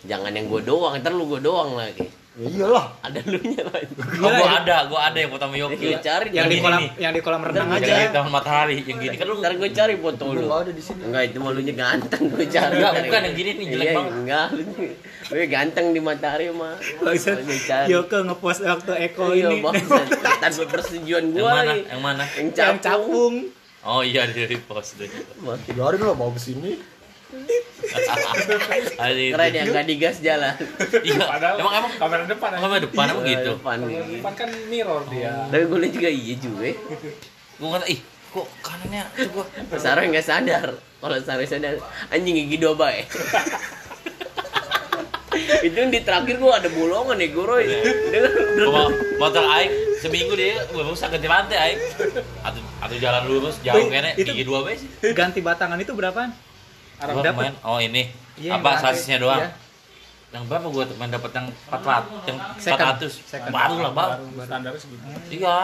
jangan 0.08 0.32
yang 0.32 0.48
gue 0.48 0.62
doang 0.64 0.96
ntar 1.02 1.12
lu 1.12 1.28
gue 1.28 1.42
doang 1.44 1.76
lagi 1.76 2.08
Ya 2.40 2.48
iyalah. 2.50 2.86
ada 3.02 3.20
lu 3.22 3.36
nya 3.44 3.64
lagi 3.66 3.92
oh 4.00 4.32
gua 4.32 4.50
ada, 4.58 4.76
gua 4.88 5.00
ada 5.06 5.18
yang 5.18 5.28
foto 5.30 5.44
sama 5.44 5.52
Gue 5.52 5.64
Yoki. 5.68 5.92
cari 6.00 6.28
yang 6.30 6.38
Yang 6.40 6.48
di 6.48 6.58
kolam 6.58 6.80
nih. 6.80 6.90
yang 6.98 7.12
di 7.12 7.20
kolam 7.20 7.42
renang 7.44 7.68
Yang 7.70 7.84
aja 7.84 7.94
di 8.00 8.08
taman 8.10 8.32
matahari, 8.32 8.76
yang 8.80 8.98
gini 8.98 9.16
kan 9.16 9.26
lu 9.26 9.36
ntar 9.38 9.52
gue 9.54 9.70
cari 9.70 9.94
foto 9.96 10.24
lu 10.26 10.40
Belum 10.40 10.56
ada 10.56 10.72
di 10.72 10.80
sini. 10.80 11.02
enggak 11.04 11.24
itu 11.26 11.38
mah 11.38 11.52
lu 11.52 11.60
nya 11.60 11.76
ganteng 11.76 12.24
gue 12.26 12.46
cari 12.48 12.74
Enggak, 12.74 12.92
bukan 13.02 13.22
yang 13.22 13.36
gini 13.36 13.52
nih, 13.52 13.66
jelek 13.68 13.84
Iya, 13.84 13.94
banget. 13.94 14.14
enggak 14.16 14.46
lu 14.50 14.62
nya- 14.64 14.96
lu 15.30 15.36
ganteng 15.46 15.86
di 15.90 16.00
matahari 16.00 16.46
mah 16.50 16.76
cari 17.20 17.86
Yoko 17.90 18.18
ngepost 18.24 18.62
waktu 18.64 18.92
Eko 19.04 19.26
iya 19.30 19.48
ini 19.50 19.58
tanpa 20.42 20.64
persetujuan 20.66 21.24
yang 21.26 21.36
gue 21.36 21.44
mana? 21.44 21.74
Yang 21.76 22.02
mana? 22.02 22.24
yang 22.34 22.48
yang 22.50 22.80
capung 22.80 23.36
Oh 23.80 24.00
iya 24.02 24.28
di 24.28 24.44
repost 24.46 24.96
deh. 24.96 25.08
Biarin 25.70 26.02
lah 26.02 26.12
mau 26.12 26.28
ke 26.30 26.42
sini. 26.42 26.76
Keren 29.30 29.52
ya 29.52 29.64
nggak 29.64 29.86
digas 29.86 30.18
jalan. 30.20 30.56
Iya. 31.00 31.22
padahal 31.32 31.56
Emang 31.58 31.74
emang 31.76 31.94
kamera 31.96 32.24
depan 32.26 32.50
emang 32.52 32.64
emang 32.68 32.82
depan 32.82 33.06
emang 33.08 33.24
gitu. 33.24 33.52
depan. 33.56 33.78
Gitu 33.80 34.14
depan 34.18 34.34
kan 34.36 34.50
mirror 34.68 35.02
dia. 35.08 35.34
Tapi 35.48 35.64
gue 35.64 35.90
juga 35.92 36.10
iya 36.10 36.36
juga. 36.36 36.68
Gua 37.56 37.70
kata 37.76 37.86
ih 37.88 38.00
kok 38.30 38.46
kanannya 38.62 39.04
coba 39.28 39.42
Sarah 39.76 40.04
nggak 40.04 40.22
sadar. 40.22 40.68
Kalau 41.00 41.16
Sarah 41.20 41.46
sadar. 41.46 41.74
Anjing 42.10 42.36
gigi 42.40 42.58
dua 42.58 42.74
baik 42.74 43.06
itu 45.60 45.74
yang 45.74 45.90
di 45.90 46.02
terakhir 46.02 46.36
gua 46.38 46.58
ada 46.58 46.68
bolongan 46.68 47.16
nih 47.16 47.30
gue 47.30 47.42
Roy. 47.42 47.64
Udah- 47.64 48.70
Mau 48.70 48.88
motor 49.20 49.44
aing 49.50 49.72
seminggu 49.98 50.34
dia 50.34 50.56
rusak 50.70 51.10
ganti 51.10 51.28
lantai 51.28 51.58
aing. 51.60 51.80
Atau 52.42 52.62
atau 52.80 52.96
jalan 52.98 53.24
lurus 53.26 53.60
jauh 53.60 53.76
Wih, 53.78 53.88
kayaknya 53.88 54.12
itu- 54.16 54.32
gigi 54.32 54.44
dua 54.44 54.64
sih. 54.72 54.88
ganti 55.12 55.40
batangan 55.40 55.76
itu 55.76 55.92
berapaan 55.92 56.32
Gua 57.02 57.24
dapat. 57.24 57.42
main 57.42 57.56
oh 57.62 57.78
ini 57.78 58.04
Iya, 58.36 58.56
apa 58.56 58.72
sasisnya 58.78 59.18
doang. 59.18 59.40
Iya. 59.40 59.52
Yang 60.30 60.44
berapa 60.46 60.68
gua 60.68 60.84
main 60.96 61.10
dapat 61.10 61.32
yang 61.34 61.48
400 61.68 62.28
yang 62.28 62.38
Second. 62.56 62.96
400 62.96 63.12
Second. 63.26 63.52
baru 63.52 63.76
lah 63.80 63.92
bang. 63.92 64.10
baru 64.14 64.44
standarnya 64.44 64.80
segitu 64.80 65.04
Iya. 65.34 65.58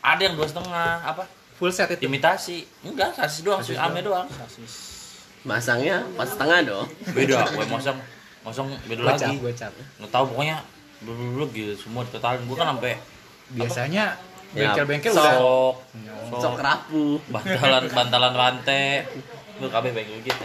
Ada 0.00 0.20
yang 0.22 0.34
dua 0.34 0.46
setengah 0.46 0.90
apa? 1.02 1.24
full 1.54 1.68
set 1.68 1.92
itu 1.92 2.08
Imitasi. 2.08 2.64
Enggak, 2.80 3.12
sasis 3.12 3.44
doang, 3.44 3.60
sasis 3.60 3.76
ame 3.76 4.00
doang. 4.00 4.24
masangnya 5.40 6.04
pas 6.14 6.24
setengah 6.24 6.58
dong 6.62 6.86
Beda, 7.10 7.48
gue 7.48 7.64
mosong 7.66 7.96
mosong 8.40 8.68
beda 8.84 9.02
lagi. 9.06 9.36
gocap 9.36 9.72
Nggak 9.98 10.10
tahu 10.10 10.24
pokoknya 10.26 10.56
dulu 11.00 11.44
gitu 11.50 11.72
semua 11.78 12.04
ditotalin. 12.04 12.44
Gua 12.44 12.56
kan 12.58 12.68
sampai 12.70 12.96
biasanya 13.50 14.16
Ya, 14.50 14.74
bengkel-bengkel 14.74 15.14
udah 15.14 15.30
sok, 15.38 15.74
sok 16.34 16.58
rapuh 16.58 17.22
bantalan 17.28 17.86
bantalan 17.88 18.32
rantai. 18.34 19.06
Gue 19.60 19.68
kabeh 19.68 19.90
bengkel 19.92 20.18
gitu. 20.24 20.44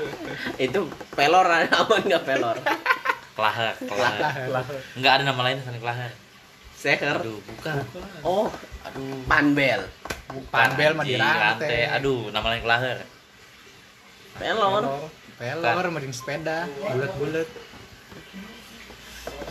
itu 0.64 0.80
pelor 1.12 1.46
aman 1.80 2.00
nggak 2.02 2.24
pelor 2.24 2.56
Kelahar, 3.36 3.76
kelahar. 3.76 4.64
Enggak 4.96 5.12
ada 5.12 5.22
nama 5.24 5.40
lain 5.44 5.60
selain 5.60 5.76
kelahar. 5.78 6.12
seher 6.72 7.16
Aduh, 7.16 7.40
bukan. 7.42 7.84
oh 8.20 8.48
aduh 8.84 9.16
panbel 9.24 9.80
panbel 10.48 10.92
mah 10.92 11.04
di 11.04 11.16
rantai 11.16 11.88
Aduh, 11.90 12.28
nama 12.28 12.52
lain 12.52 12.60
kelahar. 12.60 12.98
pelor 14.36 14.84
pelor 15.36 15.86
mending 15.88 16.12
sepeda 16.12 16.64
bulat-bulat 16.80 17.48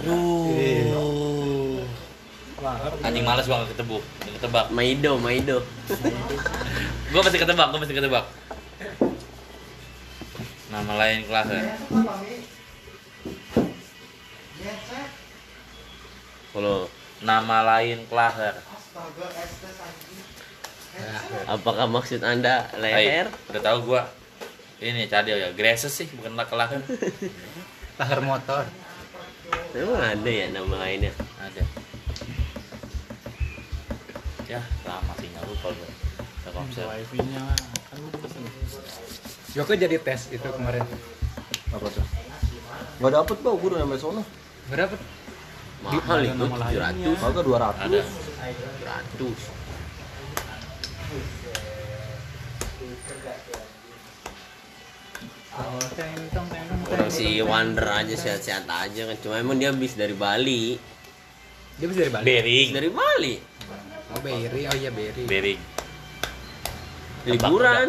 Aduh. 0.02 1.82
Anjing 3.02 3.26
males 3.26 3.46
gua 3.46 3.62
nggak 3.62 3.78
ketebak. 3.78 4.66
Maido, 4.72 5.18
Maido. 5.18 5.62
Gua 7.12 7.22
masih 7.22 7.38
ketebak, 7.38 7.68
gua 7.70 7.80
masih 7.80 7.96
ketebak. 7.96 8.26
Nama 10.76 10.94
lain 11.00 11.24
Klaher. 11.24 11.64
Kalau 16.52 16.92
Nama 17.24 17.58
lain 17.64 18.04
Klaher. 18.12 18.60
apakah 21.48 21.88
maksud 21.88 22.20
Anda 22.28 22.68
leher? 22.76 23.32
Hai, 23.32 23.52
udah 23.56 23.62
tahu 23.64 23.78
gua. 23.88 24.04
Ini 24.84 25.08
cadel 25.08 25.40
ya, 25.40 25.50
Graces 25.56 25.96
sih, 25.96 26.12
bukan 26.12 26.36
lah 26.36 26.44
Klaher. 26.44 26.84
lahar 28.00 28.20
motor 28.20 28.68
Emang 29.72 30.04
ada 30.04 30.28
ya 30.28 30.52
nama 30.52 30.76
lainnya? 30.84 31.16
Ada. 31.40 31.64
Ya, 34.52 34.60
lama 34.84 35.14
sih 35.24 35.32
nggak 35.32 35.46
lupa 35.48 35.72
gua. 35.72 35.92
Telkomsel. 36.44 36.84
wifi-nya 36.84 37.48
kan 37.88 37.96
lu 37.96 38.12
pesen. 39.56 39.64
Joko 39.64 39.72
jadi 39.72 39.96
tes 40.04 40.28
itu 40.36 40.48
kemarin 40.52 40.84
Apa 41.72 41.88
tuh? 41.88 42.04
Gak 43.00 43.12
dapet 43.12 43.38
bau, 43.40 43.56
gue 43.56 43.68
udah 43.72 43.80
nyampe 43.84 43.96
sono. 44.00 44.24
berapa 44.68 44.96
Mahal 45.86 46.26
itu 46.26 46.34
nama 46.34 46.58
lainnya. 46.66 47.14
700. 47.14 47.22
Kagak 47.22 47.44
200. 47.46 47.86
Ada. 47.86 48.02
700. 49.16 49.56
Orang 56.90 57.12
si 57.14 57.40
Wander 57.40 57.88
aja 57.88 58.16
sehat-sehat 58.18 58.66
aja 58.68 59.02
kan. 59.08 59.18
Cuma 59.22 59.40
emang 59.40 59.56
dia 59.62 59.70
habis 59.72 59.96
dari 59.96 60.18
Bali. 60.18 60.76
dia 61.76 61.86
bisa 61.92 62.08
dari 62.08 62.12
Bali 62.12 62.26
Bering. 62.26 62.70
Dari 62.74 62.90
Bali. 62.90 63.36
oh 64.16 64.20
Berry 64.24 64.62
oh 64.68 64.76
iya 64.76 64.90
Berry 64.92 65.24
Bering. 65.28 65.62
Liburan. 67.30 67.88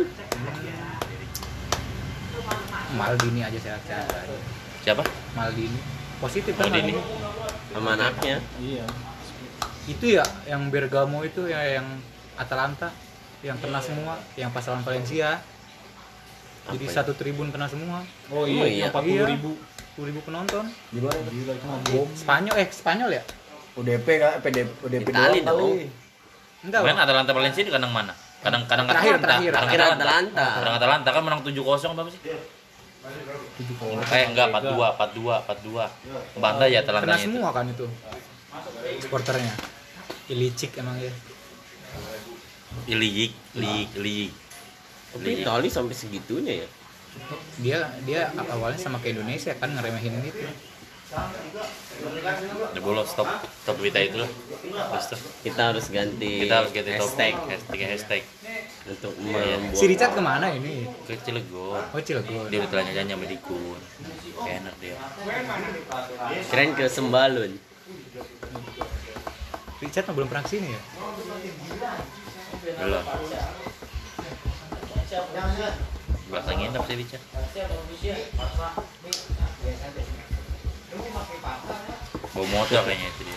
Maldini 2.93 3.41
aja 3.41 3.57
sehat-sehat 3.57 4.07
aja 4.07 4.37
Siapa? 4.81 5.03
Maldini 5.35 5.79
positif 6.17 6.55
kan 6.55 6.69
Maldini. 6.69 6.95
Sama 7.69 7.93
anaknya. 7.93 8.39
Iya. 8.57 8.87
itu 9.87 10.07
ya 10.13 10.25
yang 10.45 10.67
Bergamo 10.67 11.23
itu 11.23 11.45
ya 11.45 11.61
yang 11.73 11.87
Atalanta 12.35 12.91
yang 13.41 13.55
kena 13.57 13.79
semua 13.79 14.17
yang 14.33 14.51
pas 14.51 14.65
lawan 14.65 14.83
Valencia 14.83 15.39
jadi 16.67 16.83
Apa 16.83 16.91
ya? 16.91 16.97
satu 16.97 17.13
tribun 17.13 17.49
kena 17.49 17.67
semua 17.67 18.03
Oh 18.27 18.43
iya, 18.43 18.59
Oh 18.59 18.67
iya. 18.67 18.87
empat 18.89 19.03
puluh 19.03 19.15
Iya. 19.17 19.27
ribu. 19.29 19.53
10 19.95 20.05
ribu 20.07 20.21
penonton 20.23 20.65
Gimana? 20.91 21.17
Gila 21.25 21.53
itu 21.53 21.67
bom. 21.89 22.09
Spanyol 22.13 22.55
eh 22.57 22.69
Spanyol 22.69 23.11
ya 23.13 23.23
UDP 23.75 24.07
kan, 24.15 24.33
PDP, 24.41 24.69
UDP 24.83 25.05
Itali 25.07 25.39
dong. 25.41 25.73
enggak 26.61 26.81
Kemarin 26.81 26.93
Bang. 26.93 27.05
Atalanta 27.05 27.33
Valencia 27.33 27.61
di 27.61 27.71
kandang 27.71 27.93
mana? 27.93 28.13
Kadang 28.39 28.63
kadang 28.65 28.87
Terakhir, 28.87 29.15
Atalanta. 29.15 29.27
terakhir. 29.27 29.53
Akhirnya 29.55 29.87
Atalanta. 29.87 30.05
Atalanta. 30.05 30.47
Kadang 30.53 30.75
Atalanta 30.75 31.09
kan 31.11 31.23
menang 31.23 31.41
7-0 31.41 31.57
berapa 31.95 32.11
sih? 32.11 32.21
Eh 34.11 34.25
enggak 34.27 34.47
4-2, 34.51 34.75
4-2, 34.75 35.47
4-2. 35.47 36.43
Bantai 36.43 36.75
ya 36.75 36.81
Atalanta 36.83 37.07
kena 37.07 37.17
itu. 37.17 37.25
semua 37.31 37.51
kan 37.55 37.65
itu? 37.71 37.87
Supporternya? 39.03 39.55
Ilicik 40.27 40.75
emang 40.83 40.99
ya 40.99 41.13
Ilijik, 42.87 43.33
Ilijik, 43.55 43.89
Ilijik. 43.99 44.33
Tapi 45.15 45.29
Itali 45.43 45.69
sampai 45.71 45.97
segitunya 45.97 46.55
ya. 46.67 46.69
dia 47.65 47.79
dia 48.05 48.29
awalnya 48.53 48.77
sama 48.77 49.01
ke 49.01 49.09
Indonesia 49.17 49.57
kan 49.57 49.73
ngeremehin 49.73 50.21
itu 50.21 50.45
Udah 52.77 52.83
bolos 52.85 53.09
stop 53.09 53.25
stop 53.65 53.81
berita 53.81 53.97
itu 54.05 54.21
lah. 54.21 54.29
Kita 55.41 55.73
harus 55.73 55.89
ganti 55.89 56.45
Kita 56.45 56.55
harus 56.61 56.71
ganti 56.77 56.93
hashtag. 56.93 57.33
Topik, 57.33 57.49
hashtag 57.49 57.81
hashtag 57.89 58.23
untuk 58.87 59.13
Iya. 59.19 59.59
membuat 59.59 59.75
si 59.75 59.85
Richard 59.87 60.13
ke 60.15 60.23
mana 60.23 60.47
ini 60.49 60.87
ke 61.05 61.19
Cilegon. 61.19 61.83
oh 61.83 62.01
Cilegon 62.01 62.47
Dia 62.47 62.63
udah 62.63 62.83
nyanyi 62.83 63.13
sama 63.13 63.27
Dikun. 63.27 63.81
Kayak 64.37 64.57
enak 64.63 64.75
dia. 64.79 64.97
keren 66.47 66.71
ke 66.73 66.85
Sembalun. 66.87 67.53
Richard 69.77 70.05
mah 70.07 70.15
belum 70.15 70.29
pernah 70.31 70.45
ke 70.47 70.51
sini 70.51 70.69
ya 70.73 70.81
Belum. 72.81 73.05
Berasa 76.27 76.51
nginep 76.53 76.83
sih 76.83 76.97
Richard. 76.97 77.23
Bawa 82.35 82.47
motor 82.53 82.81
kayaknya 82.85 83.09
itu 83.09 83.23
dia. 83.25 83.36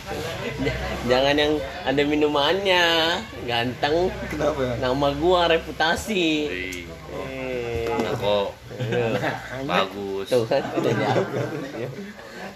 Jangan 1.07 1.35
yang 1.37 1.53
ada 1.85 2.01
minumannya, 2.03 2.85
ganteng. 3.45 4.09
Kenapa 4.29 4.59
ya? 4.61 4.73
Nama 4.81 5.07
gua 5.17 5.41
reputasi. 5.49 6.27
Eh, 7.29 7.87
Nako, 7.89 8.53
bagus. 9.65 10.27
tuh 10.29 10.45
kan 10.45 10.63
udah 10.77 10.93
jauh. 10.93 11.27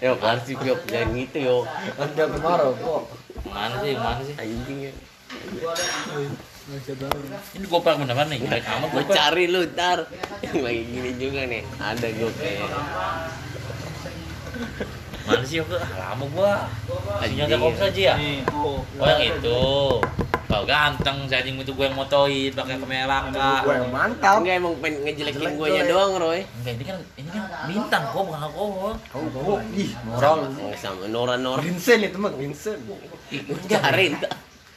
Yuk, 0.02 0.18
arsip 0.20 0.58
yuk, 0.66 0.80
jangan 0.90 1.16
gitu 1.16 1.38
yuk. 1.40 1.64
Ada 1.96 2.24
kemarau 2.28 2.72
kok. 2.76 3.02
Mana 3.48 3.74
sih, 3.80 3.94
mana 3.96 4.20
sih? 4.26 4.34
Anjing 4.36 4.78
ya. 4.90 4.92
Ini 7.54 7.66
goprak 7.68 8.00
beneran 8.00 8.28
nih, 8.32 8.40
baik 8.44 8.64
amat 8.64 8.88
goprak. 8.92 9.16
cari 9.16 9.44
lu 9.52 9.62
ntar. 9.72 10.08
Lagi 10.54 10.82
gini 10.88 11.10
juga 11.20 11.44
nih. 11.44 11.62
Ada 11.78 12.06
gua 12.14 12.30
kayak. 12.36 12.70
Mana 15.24 15.44
sih 15.44 15.56
Yoke? 15.60 15.76
Ah, 15.80 16.12
lama 16.12 16.24
gua. 16.32 16.68
Aslinya 17.20 17.48
Anjing. 17.48 17.56
Telkomsel 17.56 17.88
aja 17.88 18.00
ya? 18.12 18.14
Oh. 18.52 18.84
Oh 18.84 19.06
yang 19.08 19.22
itu. 19.24 19.64
Kau 20.44 20.62
ganteng, 20.68 21.26
setting 21.26 21.58
itu 21.58 21.72
gue 21.74 21.82
yang 21.88 21.98
motoin 21.98 22.52
pakai 22.54 22.78
kamera 22.78 23.26
kak. 23.32 23.60
Gue 23.66 23.74
yang 23.74 23.90
mantap. 23.90 24.38
Enggak 24.38 24.54
emang 24.60 24.74
pengen 24.78 25.00
ngejelekin 25.02 25.56
guanya 25.58 25.82
doang, 25.88 26.12
Roy. 26.20 26.46
Enggak, 26.46 26.72
ini 26.78 26.84
kan 26.84 26.98
ini 27.18 27.28
kan 27.32 27.42
bintang 27.66 28.04
kok 28.12 28.22
bukan 28.22 28.40
alkohol. 28.44 28.92
Oh, 29.16 29.58
ih, 29.74 29.90
moral. 30.06 30.46
Oh, 30.46 30.76
sama 30.78 31.10
Nora-Nora. 31.10 31.58
Vincent 31.58 32.06
itu 32.06 32.18
mah, 32.20 32.30
Vincent. 32.38 32.78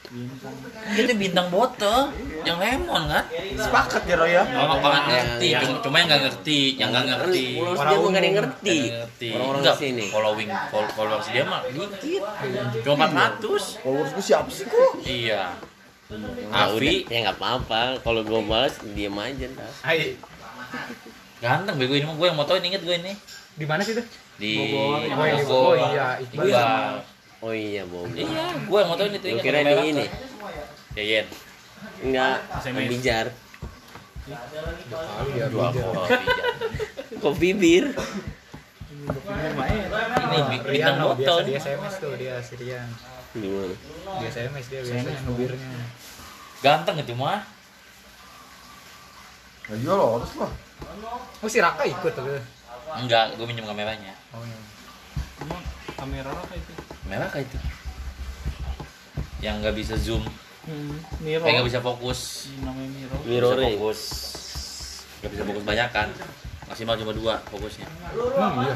Cari. 0.07 0.97
Itu 0.97 1.11
bintang 1.13 1.47
botol 1.47 2.09
yang 2.41 2.57
lemon 2.57 3.03
kan? 3.05 3.23
Sepakat 3.53 4.03
ya 4.03 4.15
Roy 4.15 4.31
ya. 4.31 4.43
Orang 4.47 4.79
orang 4.79 5.03
Ya, 5.03 5.11
ngerti, 5.11 5.47
yang- 5.51 5.63
cuma, 5.63 5.77
cuma 5.83 5.95
yang 5.97 6.07
nggak 6.07 6.23
ngerti, 6.23 6.59
yang 6.73 6.89
nggak 6.89 7.05
ngerti. 7.05 7.45
Orang 7.57 7.75
dia 7.83 7.97
nggak 7.99 8.35
ngerti. 8.39 8.77
Nggak 8.79 8.97
ngerti. 8.97 9.29
Orang-orang 9.29 9.61
Enggak, 9.61 9.75
sini. 9.77 10.05
following 10.07 10.49
fol- 10.67 10.93
followers 10.93 11.27
dia 11.27 11.43
mah 11.43 11.61
dikit. 11.65 12.23
Cuma 12.81 13.05
400. 13.05 13.63
Followers 13.77 14.11
gue 14.11 14.23
siapa 14.23 14.49
sih 14.49 14.65
kok? 14.65 14.91
Iya. 15.03 15.43
Ya 16.07 16.15
udah, 16.15 16.71
Avi 16.71 17.03
ya 17.03 17.17
nggak 17.21 17.35
apa-apa. 17.35 17.99
Kalau 17.99 18.23
gua 18.23 18.39
balas 18.41 18.79
diem 18.81 19.11
aja 19.13 19.45
ntar. 19.49 19.67
Hai 19.83 20.15
ganteng 21.37 21.75
bego 21.75 21.93
ini 21.93 22.01
mah 22.01 22.15
gue 22.15 22.27
yang 22.27 22.35
motoin 22.35 22.63
inget 22.63 22.81
gue 22.81 22.95
ini 22.97 23.13
di 23.53 23.65
mana 23.65 23.83
sih 23.83 23.93
tuh 23.93 24.01
di 24.37 24.57
Oh, 24.73 24.97
Bogor. 24.97 25.45
oh 25.45 25.73
iya 25.75 26.17
Iqbal 26.17 26.47
Iqbal. 26.47 26.93
Oh 27.39 27.53
iya, 27.53 27.85
Bob. 27.85 28.09
Iya, 28.11 28.25
gue 28.59 28.77
yang 28.77 28.89
motoin 28.89 29.13
itu 29.13 29.27
inget 29.29 29.43
kira 29.45 29.57
di 29.61 29.69
Melaka. 29.69 29.85
ini. 29.85 30.05
Yayen. 30.97 31.27
Enggak, 32.01 32.37
bijar. 32.89 33.25
Tahu 34.89 35.27
ya 35.31 35.45
Dua 35.47 35.69
bijak. 35.69 36.09
Kopi 37.17 37.49
bir. 37.53 37.85
Ini 39.07 40.57
bintang 40.65 40.97
biasa 40.97 41.15
botol. 41.15 41.39
dia 41.45 41.57
SMS 41.57 41.93
tuh 41.95 42.11
dia 42.19 42.35
si 42.43 42.53
Rian 42.59 42.89
Gimana? 43.31 43.71
dia 44.19 44.27
SMS 44.27 44.65
dia 44.67 44.81
biasanya 44.83 45.15
ngebirnya 45.23 45.69
Ganteng 46.59 46.97
itu 46.99 47.13
mah. 47.13 47.39
Ya 49.67 49.75
iya 49.77 49.93
loh, 49.93 50.19
harus 50.19 50.31
lah. 50.35 50.51
oh 51.39 51.47
si 51.47 51.59
Raka 51.59 51.83
ikut 51.83 52.11
tuh 52.11 52.25
Enggak, 52.97 53.35
gue 53.35 53.45
minjem 53.45 53.63
kameranya. 53.63 54.11
oh 54.33 54.43
iya 54.43 54.59
Emang 55.39 55.61
kamera 55.93 56.31
apa 56.33 56.51
itu? 56.51 56.71
Merah 57.07 57.29
kayak 57.29 57.47
itu. 57.47 57.57
Yang 59.39 59.55
nggak 59.61 59.75
bisa 59.75 59.95
zoom, 59.95 60.23
Hmm, 60.67 60.99
Miro. 61.23 61.45
nggak 61.45 61.63
bisa 61.63 61.79
fokus. 61.79 62.51
Namanya 62.59 62.89
Miro. 62.89 63.13
Nggak 63.13 63.23
bisa 63.23 63.31
Mirroring. 63.31 63.69
fokus. 63.73 63.99
Nggak 65.17 65.31
bisa 65.31 65.43
fokus 65.45 65.63
banyak 65.63 65.89
kan. 65.91 66.07
Maksimal 66.67 66.95
cuma 66.99 67.13
dua 67.15 67.33
fokusnya. 67.47 67.87
hmm, 67.87 68.55
iya 68.61 68.75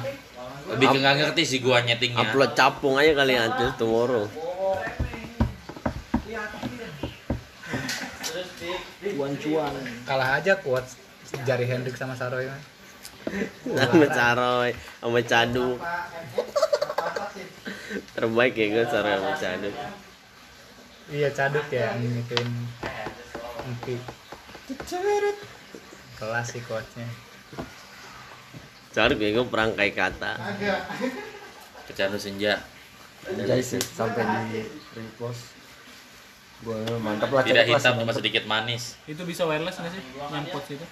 Lebih 0.72 0.88
ke 0.88 0.98
nggak 0.98 1.16
ngerti 1.20 1.44
sih 1.44 1.60
gua 1.60 1.84
nyetingnya. 1.84 2.24
Upload 2.24 2.56
capung 2.56 2.96
aja 2.96 3.12
kali 3.14 3.34
until 3.36 3.70
tomorrow. 3.76 4.26
Cuan-cuan. 9.02 9.74
kalah 10.06 10.40
aja 10.40 10.54
kuat 10.62 10.86
jari 11.44 11.66
Hendrik 11.66 11.98
sama 11.98 12.14
Saroy 12.14 12.48
mah. 12.48 12.62
Sama 13.66 14.08
Caroy, 14.08 14.70
sama 15.00 15.20
Cadu. 15.22 15.70
Terbaik 18.16 18.54
ya 18.56 18.66
gue 18.72 18.86
Caroy 18.88 19.16
sama 19.20 19.34
Cadu. 19.36 19.70
iya 21.12 21.28
caduk 21.36 21.68
ya 21.68 21.92
ngikutin 22.00 22.48
Empi 23.68 23.96
kelas 26.16 26.48
sih 26.54 26.62
coachnya 26.64 27.08
Cadu 28.92 29.16
ya 29.16 29.30
gue 29.32 29.46
perangkai 29.48 29.96
kata. 29.96 30.36
Kecandu 31.88 32.20
senja. 32.20 32.60
Anjay 33.24 33.64
sih 33.64 33.80
sampai 33.80 34.20
di 34.52 34.68
repost. 34.92 35.56
Gua 36.62 36.78
mantap 37.00 37.32
lah 37.32 37.42
Tidak 37.42 37.72
hitam 37.72 38.04
cuma 38.04 38.12
sedikit 38.12 38.44
manis. 38.46 39.00
Itu 39.08 39.24
bisa 39.24 39.48
wireless 39.48 39.80
nggak 39.80 39.96
sih? 39.96 40.04
Yang 40.20 40.46
pods 40.52 40.70
itu? 40.76 40.86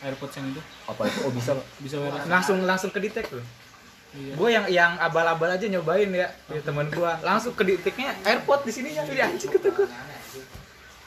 Airpods 0.00 0.34
yang 0.36 0.46
itu 0.52 0.62
Apa 0.88 1.02
itu? 1.08 1.18
Oh 1.24 1.32
bisa. 1.32 1.52
bisa 1.80 1.96
wireless. 1.96 2.28
langsung 2.28 2.56
langsung 2.68 2.90
ke 2.92 3.00
detect 3.00 3.32
loh 3.32 3.44
Iya. 4.10 4.34
gue 4.34 4.48
yang 4.48 4.66
yang 4.68 4.92
abal-abal 4.98 5.46
aja 5.48 5.62
nyobain 5.64 6.10
ya, 6.10 6.26
ya 6.46 6.60
temen 6.60 6.86
gue 6.86 7.12
langsung 7.20 7.54
ke 7.54 7.62
deteknya 7.62 8.10
airpod 8.22 8.62
di 8.62 8.72
sininya 8.72 9.02
di 9.04 9.16
anjing 9.16 9.46
kata 9.48 9.70
gue 9.70 9.86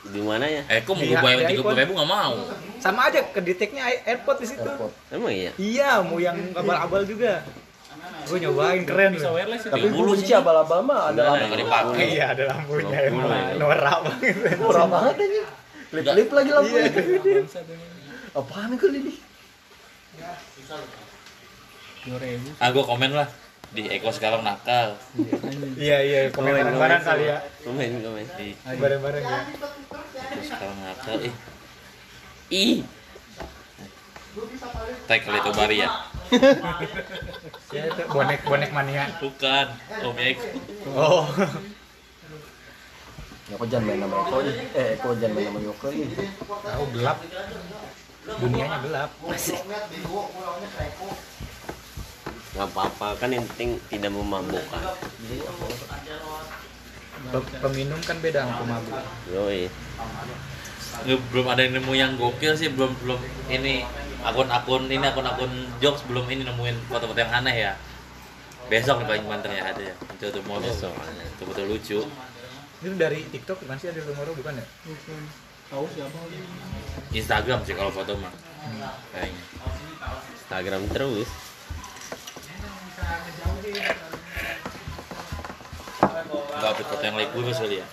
Di 0.05 0.19
mana 0.19 0.43
ya? 0.45 0.63
Eh, 0.67 0.79
kok 0.81 0.93
mau 0.93 1.01
Iya, 1.01 1.11
gue 1.11 1.19
bayar 1.21 1.37
di 1.37 1.45
tiga 1.49 1.61
puluh 1.61 1.77
ribu 1.77 1.91
nggak 1.93 2.09
mau? 2.09 2.33
sama 2.77 3.07
aja 3.07 3.19
ke 3.25 3.39
deteknya 3.39 3.81
air- 3.81 4.03
airpod 4.05 4.35
di 4.37 4.47
situ 4.47 4.59
Airpod. 4.61 4.91
Emang 5.09 5.31
iya? 5.31 5.51
iya 5.55 5.99
mau 5.99 6.15
yang 6.17 6.35
abal-abal 6.53 7.03
juga 7.03 7.43
gue 8.23 8.37
nyobain 8.37 8.83
keren 8.83 9.11
Bisa 9.11 9.25
loh 9.25 9.35
wireless 9.35 9.63
itu. 9.63 9.71
Tapi 9.71 9.85
gue 9.85 10.05
benci 10.05 10.31
abal-abal 10.33 10.79
mah 10.81 11.01
ada 11.09 11.21
lampu. 11.29 11.55
dipakai. 11.55 12.05
iya 12.09 12.25
ada 12.29 12.43
lampunya 12.49 12.99
Lampu. 13.01 13.19
emang 13.19 13.31
norak 13.57 13.97
banget 14.01 14.35
Murah 14.57 14.85
banget 14.85 15.15
aja. 15.17 15.43
Lip-lip 15.93 16.29
lagi 16.29 16.51
lampunya. 16.51 16.87
Ini. 16.87 17.33
Apaan 18.33 18.71
kali 18.75 18.97
ini? 18.97 19.13
Ah, 22.59 22.69
gue 22.69 22.83
komen 22.83 23.11
lah 23.11 23.27
di 23.71 23.87
Eko 23.87 24.09
sekarang 24.09 24.43
nakal. 24.43 24.99
iya 25.75 25.97
iya 25.99 26.19
komen 26.29 26.51
bareng-bareng 26.51 27.01
kali 27.01 27.25
ya 27.25 27.37
Komen, 27.63 27.89
komen. 27.97 28.25
Di 28.35 28.47
bareng-bareng 28.59 29.23
ya 29.23 29.39
Eko 30.13 30.41
sekarang 30.43 30.77
nakal. 30.79 31.15
Ih, 31.21 31.33
Ih, 32.51 32.77
tag 35.05 35.19
kali 35.21 35.37
itu 35.37 35.51
Bari 35.53 35.77
ya? 35.79 35.89
ya 37.75 37.81
itu 37.87 38.01
bonek 38.07 38.39
bonek 38.43 38.69
mania 38.69 39.07
Bukan, 39.17 39.67
Om 40.03 40.17
Eko. 40.17 40.47
oh 40.91 41.25
Ya 43.43 43.55
kok 43.55 43.67
jangan 43.67 43.85
main 43.85 43.99
sama 43.99 44.15
Eko. 44.19 44.37
Eh, 44.73 44.87
Eko 44.93 45.07
jangan 45.15 45.33
main 45.33 45.47
sama 45.47 45.59
Yoko 45.61 45.87
nih. 45.89 46.07
tahu 46.63 46.83
gelap 46.91 47.17
dunianya 48.23 48.77
gelap 48.81 49.09
nggak 52.53 52.67
apa-apa 52.69 53.17
kan 53.17 53.29
yang 53.33 53.45
penting 53.53 53.81
tidak 53.89 54.13
memabukkan. 54.13 54.81
Pe- 57.23 57.49
peminum 57.61 57.97
kan 58.03 58.17
beda 58.19 58.45
sama 58.45 58.53
pemabuk 58.61 58.99
Yoi. 59.31 59.71
Belum 61.33 61.45
ada 61.49 61.65
yang 61.65 61.81
nemu 61.81 61.93
yang 61.97 62.11
gokil 62.13 62.53
sih 62.53 62.69
belum 62.69 62.93
belum 63.01 63.17
ini 63.49 63.81
akun-akun 64.21 64.85
ini 64.85 65.01
akun-akun 65.01 65.49
jokes 65.81 66.05
belum 66.05 66.29
ini 66.29 66.45
nemuin 66.45 66.77
foto-foto 66.87 67.17
yang 67.17 67.33
aneh 67.33 67.55
ya 67.69 67.73
besok 68.69 69.03
nih 69.03 69.07
paling 69.09 69.25
banter 69.27 69.51
ya 69.51 69.63
ada 69.75 69.81
ya 69.83 69.95
itu 69.97 70.25
tuh 70.31 70.39
mau 70.47 70.55
Besok. 70.55 70.95
itu 70.95 71.43
betul 71.43 71.65
lucu 71.67 71.99
itu 72.79 72.95
dari 72.95 73.19
TikTok 73.27 73.59
bukan 73.59 73.75
sih 73.75 73.91
ada 73.91 73.99
Tomorrow 73.99 74.33
bukan 74.35 74.53
ya 74.55 74.65
Tahu 75.67 75.85
siapa? 75.89 76.19
Instagram 77.11 77.59
sih 77.65 77.73
kalau 77.73 77.91
foto 77.91 78.13
mah 78.15 78.31
kayaknya 79.11 79.43
Instagram 80.37 80.81
terus. 80.91 81.27
Update 86.63 86.87
foto 86.89 87.03
yang 87.03 87.15
like 87.19 87.31
gue 87.33 87.53
kali 87.53 87.75
ya 87.81 87.87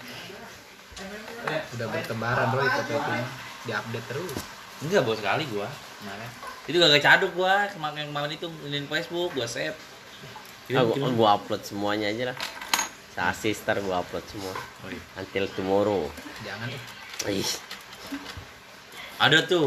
udah 1.76 1.86
bertebaran 1.88 2.48
Roy 2.52 2.68
foto 2.68 2.92
itu 2.92 3.12
diupdate 3.68 4.06
terus 4.08 4.32
enggak 4.80 5.02
bos 5.04 5.16
sekali 5.20 5.44
gua 5.52 5.68
kemarin 6.00 6.30
itu 6.68 6.76
gak 6.76 6.92
kecaduk 6.96 7.32
gua 7.36 7.68
kemarin 7.72 8.08
kemarin 8.08 8.30
itu 8.32 8.46
ini 8.68 8.84
Facebook 8.88 9.30
gua 9.36 9.48
save 9.48 9.76
Ah, 10.70 10.86
gua, 10.86 11.10
gua 11.10 11.28
upload 11.34 11.66
semuanya 11.66 12.14
aja 12.14 12.30
lah. 12.30 12.38
Sa 13.10 13.34
sister 13.34 13.82
gua 13.82 14.06
upload 14.06 14.22
semua. 14.30 14.54
Oh, 14.54 14.90
iya. 14.94 15.02
Until 15.18 15.50
tomorrow. 15.58 16.06
jangan. 16.46 16.70
Ih, 17.26 17.50
ada 19.20 19.44
tuh 19.44 19.66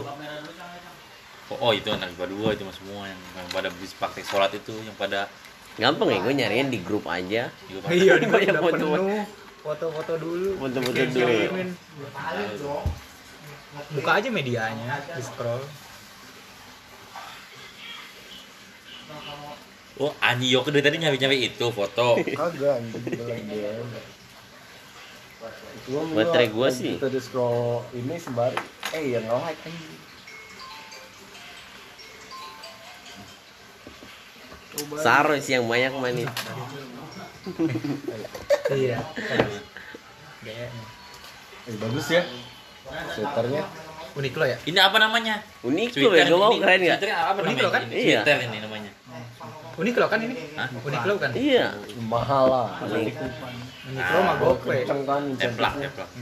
oh, 1.51 1.57
oh 1.59 1.71
itu 1.75 1.85
anak 1.93 2.09
gua 2.17 2.25
dua 2.25 2.49
itu 2.57 2.65
mas 2.65 2.73
semua 2.79 3.05
yang, 3.05 3.21
yang 3.37 3.47
pada 3.53 3.69
bisa 3.77 3.93
pakai 4.01 4.25
sholat 4.25 4.49
itu 4.55 4.73
yang 4.81 4.95
pada 4.97 5.29
gampang 5.75 6.07
ya 6.07 6.19
gue 6.19 6.33
nyariin 6.35 6.69
di 6.69 6.79
grup 6.79 7.05
aja. 7.05 7.49
iya 7.89 8.13
di 8.15 8.27
Banyak 8.33 8.51
udah 8.51 8.61
foto. 8.61 8.77
penuh 8.77 9.23
foto-foto 9.59 10.13
dulu 10.17 10.49
Foto-foto 10.59 10.91
dulu. 10.91 11.13
kirimin. 11.15 11.69
buka 13.89 14.11
aja 14.21 14.29
medianya 14.29 15.01
di 15.09 15.21
scroll 15.21 15.63
oh 19.95 20.11
Anji 20.19 20.49
Yoko 20.49 20.69
dari 20.69 20.83
tadi 20.83 20.97
nyari 20.97 21.17
itu 21.43 21.65
foto 21.69 22.21
Kagak 22.39 22.77
Baterai 26.15 26.47
gua 26.47 26.71
sih. 26.71 26.95
Kita 26.95 27.11
di 27.11 27.19
scroll 27.19 27.83
ini 27.91 28.15
sembari. 28.15 28.55
Eh, 28.95 29.11
yang 29.11 29.27
like 29.27 29.59
Saro 34.95 35.33
sih 35.37 35.53
yang 35.53 35.65
banyak 35.65 35.93
main 35.93 36.15
nih. 36.15 36.27
iya 38.73 38.97
Eh, 41.63 41.75
bagus 41.77 42.07
ya. 42.09 42.21
Sweaternya. 43.09 43.63
unik 44.13 44.33
lo 44.37 44.45
ya 44.45 44.57
ini 44.69 44.77
apa 44.77 45.01
namanya 45.01 45.41
Unik 45.65 45.89
tuh 45.89 46.13
ya, 46.13 46.29
gue 46.29 46.37
mau 46.37 46.53
keren? 46.53 46.85
Twitter 46.85 47.09
apa 47.09 47.33
loh 47.41 47.71
kan? 47.73 47.81
Iya. 47.89 48.21
Twitter 48.21 48.37
ini 48.45 48.57
namanya 48.61 48.91
unik 49.73 49.95
lo 49.97 50.05
kan 50.05 50.19
ini 50.21 50.35
Hah? 50.53 50.69
unik 50.69 51.01
lo 51.01 51.13
kan 51.17 51.31
Iya. 51.33 51.65
Mahal 51.97 52.45
lah. 52.45 52.67
unik 52.85 53.15
lo 54.05 54.19
mah 54.21 54.35
gope 54.37 54.69
Kenceng 54.69 55.01
kan. 55.01 55.23
templak 55.33 55.73
templak 55.81 56.13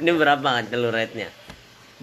Ini 0.00 0.10
berapa 0.16 0.48
kan 0.48 0.64
telur? 0.64 0.96
Lu 0.96 1.04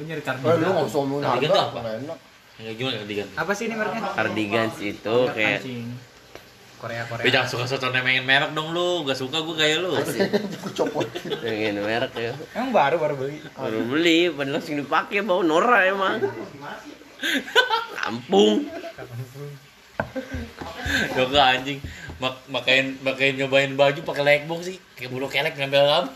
nyari 0.05 0.21
Eh, 0.21 0.53
lu 0.53 0.69
nggak 0.69 0.85
usah 0.85 0.99
ngomongin 1.01 1.25
harga. 1.25 1.65
enak. 1.97 2.19
Nggak 2.57 2.73
gimana 2.73 2.97
apa 3.37 3.51
sih 3.53 3.69
ini 3.69 3.75
mereknya 3.77 4.01
Cardigans 4.11 4.75
itu 4.79 5.15
kayak 5.29 5.61
Kancing. 5.61 5.87
Korea 6.77 7.01
Tapi 7.05 7.25
Korea 7.25 7.33
jangan 7.33 7.49
suka-suka 7.49 7.89
nemengin 7.89 8.21
merek 8.21 8.53
dong 8.53 8.69
lu 8.69 9.01
gak 9.01 9.17
suka 9.17 9.41
gue 9.41 9.55
kayak 9.57 9.81
lu 9.81 9.97
Aku 9.97 10.69
copotin. 10.73 11.33
pengen 11.41 11.81
merek 11.81 12.13
ya. 12.13 12.33
emang 12.53 12.69
baru 12.69 13.01
baru 13.01 13.15
beli 13.17 13.37
Baru 13.49 13.79
beli, 13.89 14.19
padahal 14.29 14.61
langsung 14.61 14.77
dipakai 14.77 15.25
bau 15.25 15.41
Nora 15.41 15.89
emang. 15.89 16.21
Kampung. 17.97 18.69
Yoga 21.17 21.41
anjing 21.51 21.81
Mak 22.17 22.49
makain 22.49 22.97
makain 23.01 23.33
nyobain 23.33 23.73
baju 23.73 23.99
pakai 24.01 24.23
legbox 24.25 24.61
sih 24.65 24.77
kayak 24.93 25.09
bulu 25.09 25.29
kelek 25.29 25.53
nempel 25.53 25.85
apa 25.85 26.09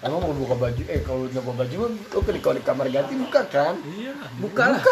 Emang 0.00 0.20
mau 0.20 0.32
buka 0.32 0.54
baju? 0.56 0.82
Eh, 0.84 1.00
kalau 1.00 1.26
nyoba 1.26 1.52
baju 1.60 1.74
mah 1.76 1.90
lu 1.90 2.20
ke 2.20 2.30
di 2.30 2.40
di 2.40 2.62
kamar 2.62 2.86
ganti 2.88 3.14
buka 3.14 3.40
kan? 3.46 3.74
Iya. 3.80 4.12
buka 4.38 4.64
lah 4.66 4.82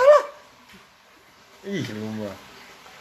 Ih, 1.64 1.84
lu 1.90 2.08
mah. 2.16 2.34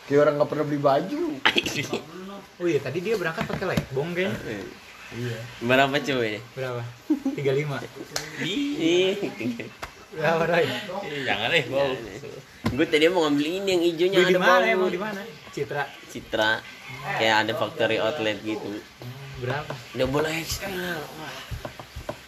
Kayak 0.06 0.20
orang 0.24 0.34
nggak 0.40 0.50
pernah 0.50 0.66
beli 0.66 0.80
baju. 0.80 1.22
oh 2.58 2.66
iya 2.66 2.80
tadi 2.80 2.98
dia 3.00 3.14
berangkat 3.14 3.46
pakai 3.46 3.66
legbong 3.70 4.18
kayaknya 4.18 4.66
iya 5.14 5.38
Berapa 5.62 5.94
cuy? 6.02 6.42
berapa 6.52 6.82
35 7.38 8.42
Ih, 8.42 9.14
berapa 10.10 10.44
Roy 10.44 10.66
Eh, 11.06 11.22
jangan 11.22 11.48
deh 11.54 11.64
bau 11.70 11.92
gue 12.68 12.84
tadi 12.84 13.08
mau 13.08 13.24
ngambil 13.24 13.46
ini 13.48 13.70
yang 13.70 13.84
hijaunya 13.86 14.18
beli 14.18 14.28
di 14.28 14.36
ada 14.36 14.42
mana 14.42 14.58
bau. 14.60 14.74
emang 14.74 14.90
di 14.90 15.00
mana 15.00 15.22
Citra 15.54 15.84
Citra 16.10 16.52
kayak 17.16 17.36
ada 17.46 17.54
factory 17.54 17.98
outlet 17.98 18.38
gitu. 18.42 18.68
Berapa 19.38 19.74
boleh 20.08 20.34
XL. 20.42 20.98
Wah. 20.98 21.36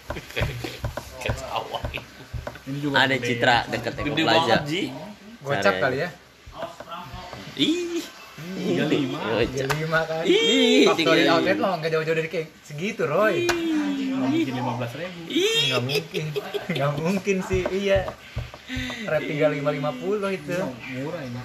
ketawa 1.22 1.80
Ini 2.64 2.78
juga 2.80 2.96
Ada 3.00 3.16
gede. 3.16 3.26
Citra 3.28 3.58
dekat 3.68 3.94
Eko 3.96 4.06
gede 4.08 4.22
Plaza. 4.24 4.40
banget 4.40 4.62
Ji 4.66 4.82
gocap 5.40 5.74
kali 5.80 5.98
ya 6.00 6.10
ih 7.56 8.04
Tiga 8.40 8.86
lima. 8.88 9.18
Gocap. 9.20 9.68
35 9.68 10.10
kan 10.10 10.22
Ih, 10.24 10.84
Factory 10.86 11.22
tiga 11.22 11.32
outlet 11.34 11.58
lo 11.58 11.70
nggak 11.76 11.92
jauh-jauh 11.92 12.18
dari 12.18 12.30
kayak 12.30 12.48
segitu 12.62 13.04
Roy 13.04 13.48
Mungkin 14.20 14.54
lima 14.54 14.76
belas 14.76 14.92
ribu. 14.94 15.20
nggak 15.30 15.82
mungkin 15.82 16.24
nggak 16.70 16.92
mungkin 16.96 17.38
sih 17.42 17.64
iya 17.70 18.04
rate 19.06 19.26
3550 19.28 20.38
itu 20.38 20.58
Murah 20.94 21.22
ini. 21.22 21.42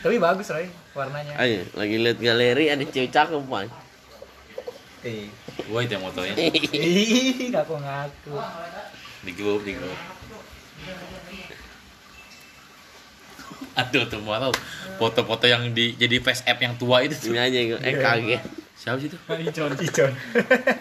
tapi 0.00 0.16
bagus 0.16 0.46
Roy 0.48 0.66
warnanya 0.90 1.32
Ayo, 1.36 1.68
lagi 1.72 1.96
lihat 1.96 2.18
galeri 2.18 2.64
ada 2.68 2.82
cewek 2.82 3.10
cakep, 3.10 3.42
Bang. 3.44 3.68
Eh 5.00 5.32
gue 5.64 5.80
itu 5.80 5.92
yang 5.96 6.04
motonya 6.04 6.34
ih 6.36 7.48
ngaku 7.48 7.74
ngaku. 7.80 8.32
Di 9.24 9.32
grup 9.32 9.64
di 9.64 9.72
grup. 9.76 9.96
Aduh 13.80 14.04
tuh 14.08 14.20
mau 14.20 14.36
tahu 14.36 14.52
foto-foto 15.00 15.48
yang 15.48 15.72
di 15.72 15.96
jadi 15.96 16.20
face 16.20 16.44
app 16.44 16.60
yang 16.60 16.76
tua 16.76 17.00
itu 17.00 17.16
tuh. 17.16 17.32
Ini 17.32 17.40
aja 17.40 17.58
gue, 17.76 17.80
eh 17.80 17.94
kaget. 17.96 18.42
siapa 18.76 18.96
sih 19.00 19.08
tuh 19.12 19.20
Icon. 19.28 19.72
Icon. 19.76 20.12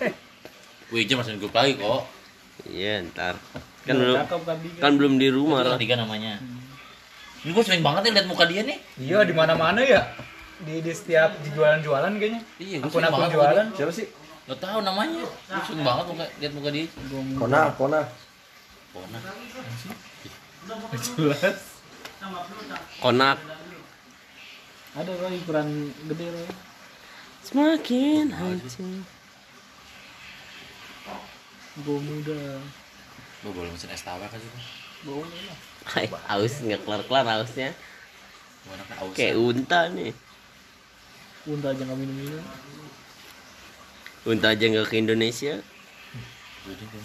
Wih, 0.92 1.06
Ijam 1.06 1.20
masih 1.20 1.36
grup 1.38 1.52
lagi 1.52 1.76
kok. 1.78 2.08
Iya, 2.66 3.06
ntar. 3.12 3.36
Kan 3.84 3.96
belum 4.00 4.18
kan 4.80 4.92
belum 4.96 5.14
di 5.20 5.28
rumah. 5.32 5.64
Itu 5.64 5.80
tiga 5.80 5.96
namanya. 6.00 6.40
Ini 7.44 7.56
gue 7.56 7.64
sering 7.64 7.84
banget 7.84 8.08
nih 8.08 8.12
liat 8.20 8.28
muka 8.28 8.44
dia 8.48 8.68
nih. 8.68 8.80
Iya 9.00 9.24
di 9.24 9.32
mana 9.32 9.56
mana 9.56 9.80
ya 9.84 10.12
di, 10.60 10.74
di 10.84 10.92
setiap 10.92 11.30
jualan-jualan 11.56 12.12
kayaknya 12.20 12.42
Iya, 12.60 12.78
gua 12.84 12.88
akun 12.88 13.00
sering 13.00 13.08
akun 13.08 13.20
banget 13.20 13.36
jualan 13.36 13.68
Siapa 13.76 13.92
sih? 13.96 14.08
Gak 14.50 14.60
tahu 14.66 14.80
namanya. 14.82 15.22
Langsung 15.46 15.78
banget 15.86 16.06
muka 16.10 16.26
lihat 16.42 16.54
muka 16.58 16.70
dia. 16.74 16.86
Kona, 17.38 17.62
Kona. 17.78 18.02
Pona. 18.90 19.20
jelas 20.98 21.62
Konak. 22.98 23.38
ada 24.98 25.12
Roy 25.22 25.38
ukuran 25.46 25.94
gede 26.10 26.28
Roy 26.34 26.50
Semakin 27.46 28.34
hancur. 28.34 29.06
gue 31.80 32.00
muda 32.04 32.60
Gua 33.40 33.52
boleh 33.56 33.72
mesin 33.72 33.94
es 33.94 34.04
tawar 34.04 34.28
kan 34.28 34.36
juga. 34.36 34.60
boleh 35.08 35.42
lah 35.48 35.58
Hai, 35.88 36.06
aus 36.28 36.60
nggak 36.60 36.84
kelar-kelar 36.84 37.26
ausnya. 37.40 37.72
Kayak 39.16 39.40
unta 39.40 39.88
nih. 39.90 40.12
Unta 41.48 41.72
aja 41.72 41.82
nggak 41.88 42.00
minum 42.00 42.16
minum 42.16 42.44
Unta 44.28 44.52
aja 44.52 44.66
nggak 44.68 44.88
ke 44.92 44.96
Indonesia. 45.00 45.54
Juga. 46.68 47.00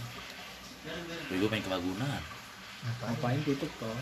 Gua 1.39 1.49
pengen 1.49 1.65
ke 1.65 1.71
Laguna. 1.71 2.11
ngapain 2.85 3.41
tutup 3.49 3.71
toh 3.81 3.97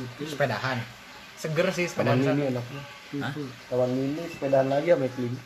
tutup 0.00 0.24
sepedahan 0.24 0.80
seger 1.36 1.68
sih 1.68 1.84
sepedaan 1.84 2.16
mini 2.16 2.28
sana 2.32 2.42
enaknya. 2.48 2.82
Taman 3.68 3.90
mini 3.92 4.24
sepedaan 4.32 4.68
lagi 4.72 4.88
sama 4.96 5.08
Kling. 5.12 5.36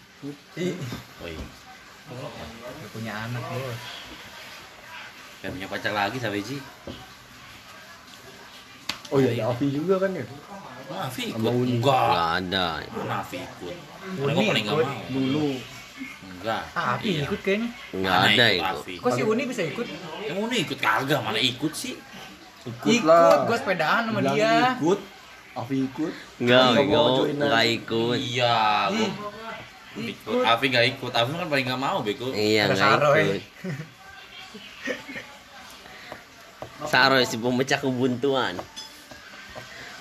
Oh 1.18 1.26
iya. 1.26 1.44
punya 2.94 3.12
anak 3.26 3.42
bos 3.42 3.80
Gak 5.40 5.50
punya 5.56 5.66
pacar 5.72 5.92
lagi 5.96 6.20
sampai 6.20 6.44
Ji. 6.44 6.60
Oh 9.10 9.18
iya, 9.18 9.42
ada 9.42 9.56
Avi 9.56 9.72
juga 9.72 9.98
kan 9.98 10.14
ya? 10.14 10.22
Nafi 10.90 11.22
ikut. 11.24 11.38
Sama 11.38 11.50
Uni. 11.52 11.70
Enggak. 11.72 12.04
Nggak 12.04 12.28
ada. 12.36 12.68
Nafi 13.06 13.36
ikut. 13.38 13.74
Uni 14.18 14.42
paling 14.44 14.64
ikut. 14.64 14.84
mau. 14.84 15.02
dulu 15.08 15.48
Enggak. 16.32 16.62
ah 16.72 16.96
Api 16.96 17.08
Iya. 17.10 17.22
ikut 17.22 17.40
kayaknya 17.40 17.68
Nggak 17.92 18.14
Mana 18.16 18.26
ada 18.26 18.46
ikut 18.46 18.56
itu. 18.56 18.64
Afi? 18.74 18.94
kok 18.96 19.10
si 19.12 19.22
Uni 19.22 19.42
bisa 19.44 19.62
ikut 19.62 19.86
Yang 20.24 20.38
Uni 20.40 20.56
ikut 20.58 20.78
kagak, 20.78 21.20
mana 21.20 21.38
ikut 21.38 21.72
sih? 21.72 21.94
ikut 22.60 23.04
lah. 23.04 23.44
gue 23.44 23.56
sepedaan 23.56 24.02
sama 24.04 24.20
Bilang 24.20 24.34
dia 24.34 24.52
Ikut. 24.74 25.00
Avi 25.52 25.76
ikut. 25.82 26.12
Nggak, 26.38 26.62
Nggak 26.62 26.84
mau 26.86 26.86
bego. 26.86 27.16
joinan. 27.18 27.44
Nggak 27.44 27.64
ikut. 27.74 28.16
Iya, 28.16 28.58
ikut. 29.96 30.42
Afi 30.46 30.64
gak 30.68 30.86
ikut. 30.88 31.10
Afi 31.12 31.30
kan 31.34 31.48
paling 31.48 31.66
gak 31.66 31.80
mau 31.80 31.98
bego. 32.00 32.26
Iya, 32.30 32.60
Ada 32.62 32.70
nggak 32.70 32.80
Saroy. 32.80 33.20
ikut. 33.20 33.42
Saroy 36.86 37.24
si 37.24 37.36
pemecah 37.36 37.78
kebuntuan. 37.78 38.54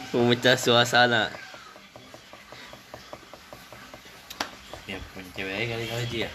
Pemecah 0.09 0.57
suasana. 0.57 1.29
Ya 4.89 4.97
punya 5.13 5.29
cewek 5.37 5.53
aja 5.53 5.65
kali 5.69 5.85
kali 5.85 6.05
Ji 6.09 6.19
ya. 6.25 6.31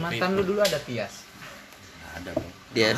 mantan 0.00 0.38
lu 0.38 0.42
dulu 0.46 0.62
ada 0.62 0.78
Tias 0.86 1.26
ada 2.14 2.30
bro. 2.32 2.46
Dia 2.70 2.94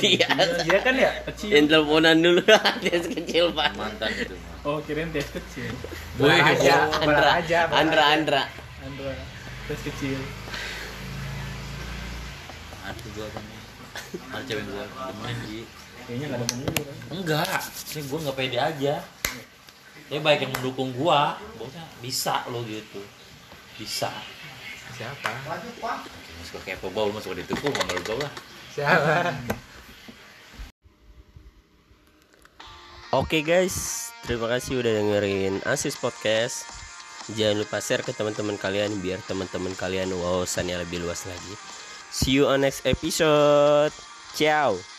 dia 0.00 0.26
dia 0.64 0.78
kan 0.80 0.96
ya 0.96 1.12
kecil 1.28 1.52
yang 1.52 1.66
teleponan 1.68 2.16
dulu 2.18 2.40
dia 2.82 2.96
kecil 2.98 3.52
pak. 3.52 3.76
Mantan 3.76 4.10
itu. 4.16 4.34
oh 4.64 4.80
kirain 4.82 5.12
tes 5.12 5.28
kecil 5.28 5.68
Woi, 6.16 6.40
aja 6.40 6.88
Andra, 6.88 7.04
belar 7.04 7.26
aja 7.44 7.58
Andra, 7.68 8.02
aja. 8.08 8.14
Andra. 8.16 8.42
Andra 8.82 9.12
tes 9.68 9.80
kecil 9.84 10.18
Ada 12.84 13.04
gua 13.14 13.28
kan. 13.30 13.44
Ada 14.34 14.42
cewek 14.48 14.64
gua 14.66 14.84
demen 15.12 15.36
Ji. 15.46 15.60
Kayaknya 16.04 16.26
nggak 16.30 16.40
ada 16.40 16.48
penghuni 16.48 16.80
kan 16.80 16.96
Enggak, 17.14 17.60
ini 17.94 18.00
gua 18.08 18.18
nggak 18.24 18.36
pede 18.36 18.58
aja. 18.58 18.94
Dia 20.04 20.20
baik 20.20 20.40
yang 20.44 20.52
mendukung 20.52 20.92
gua, 20.92 21.40
bosnya 21.56 21.84
bisa 22.04 22.44
lo 22.52 22.60
gitu. 22.64 23.00
Bisa. 23.80 24.12
siapa 24.94 25.26
Mas 25.50 26.46
suka 26.46 26.60
kepo 26.62 26.86
bau, 26.94 27.10
lu 27.10 27.18
suka 27.18 27.34
ditukul 27.42 27.74
sama 27.74 27.98
lu 27.98 28.02
bau 28.06 28.18
lah. 28.22 28.32
siapa 28.70 29.34
Oke 33.14 33.46
guys, 33.46 34.10
terima 34.26 34.50
kasih 34.50 34.82
udah 34.82 34.90
dengerin 34.90 35.62
Asis 35.66 35.94
Podcast. 35.94 36.66
Jangan 37.30 37.62
lupa 37.62 37.78
share 37.78 38.02
ke 38.02 38.10
teman-teman 38.10 38.58
kalian 38.58 38.98
biar 38.98 39.22
teman-teman 39.24 39.72
kalian 39.78 40.10
wawasannya 40.12 40.82
lebih 40.82 41.02
luas 41.06 41.24
lagi. 41.24 41.54
See 42.10 42.34
you 42.34 42.50
on 42.50 42.66
next 42.66 42.82
episode. 42.84 43.94
Ciao. 44.34 44.93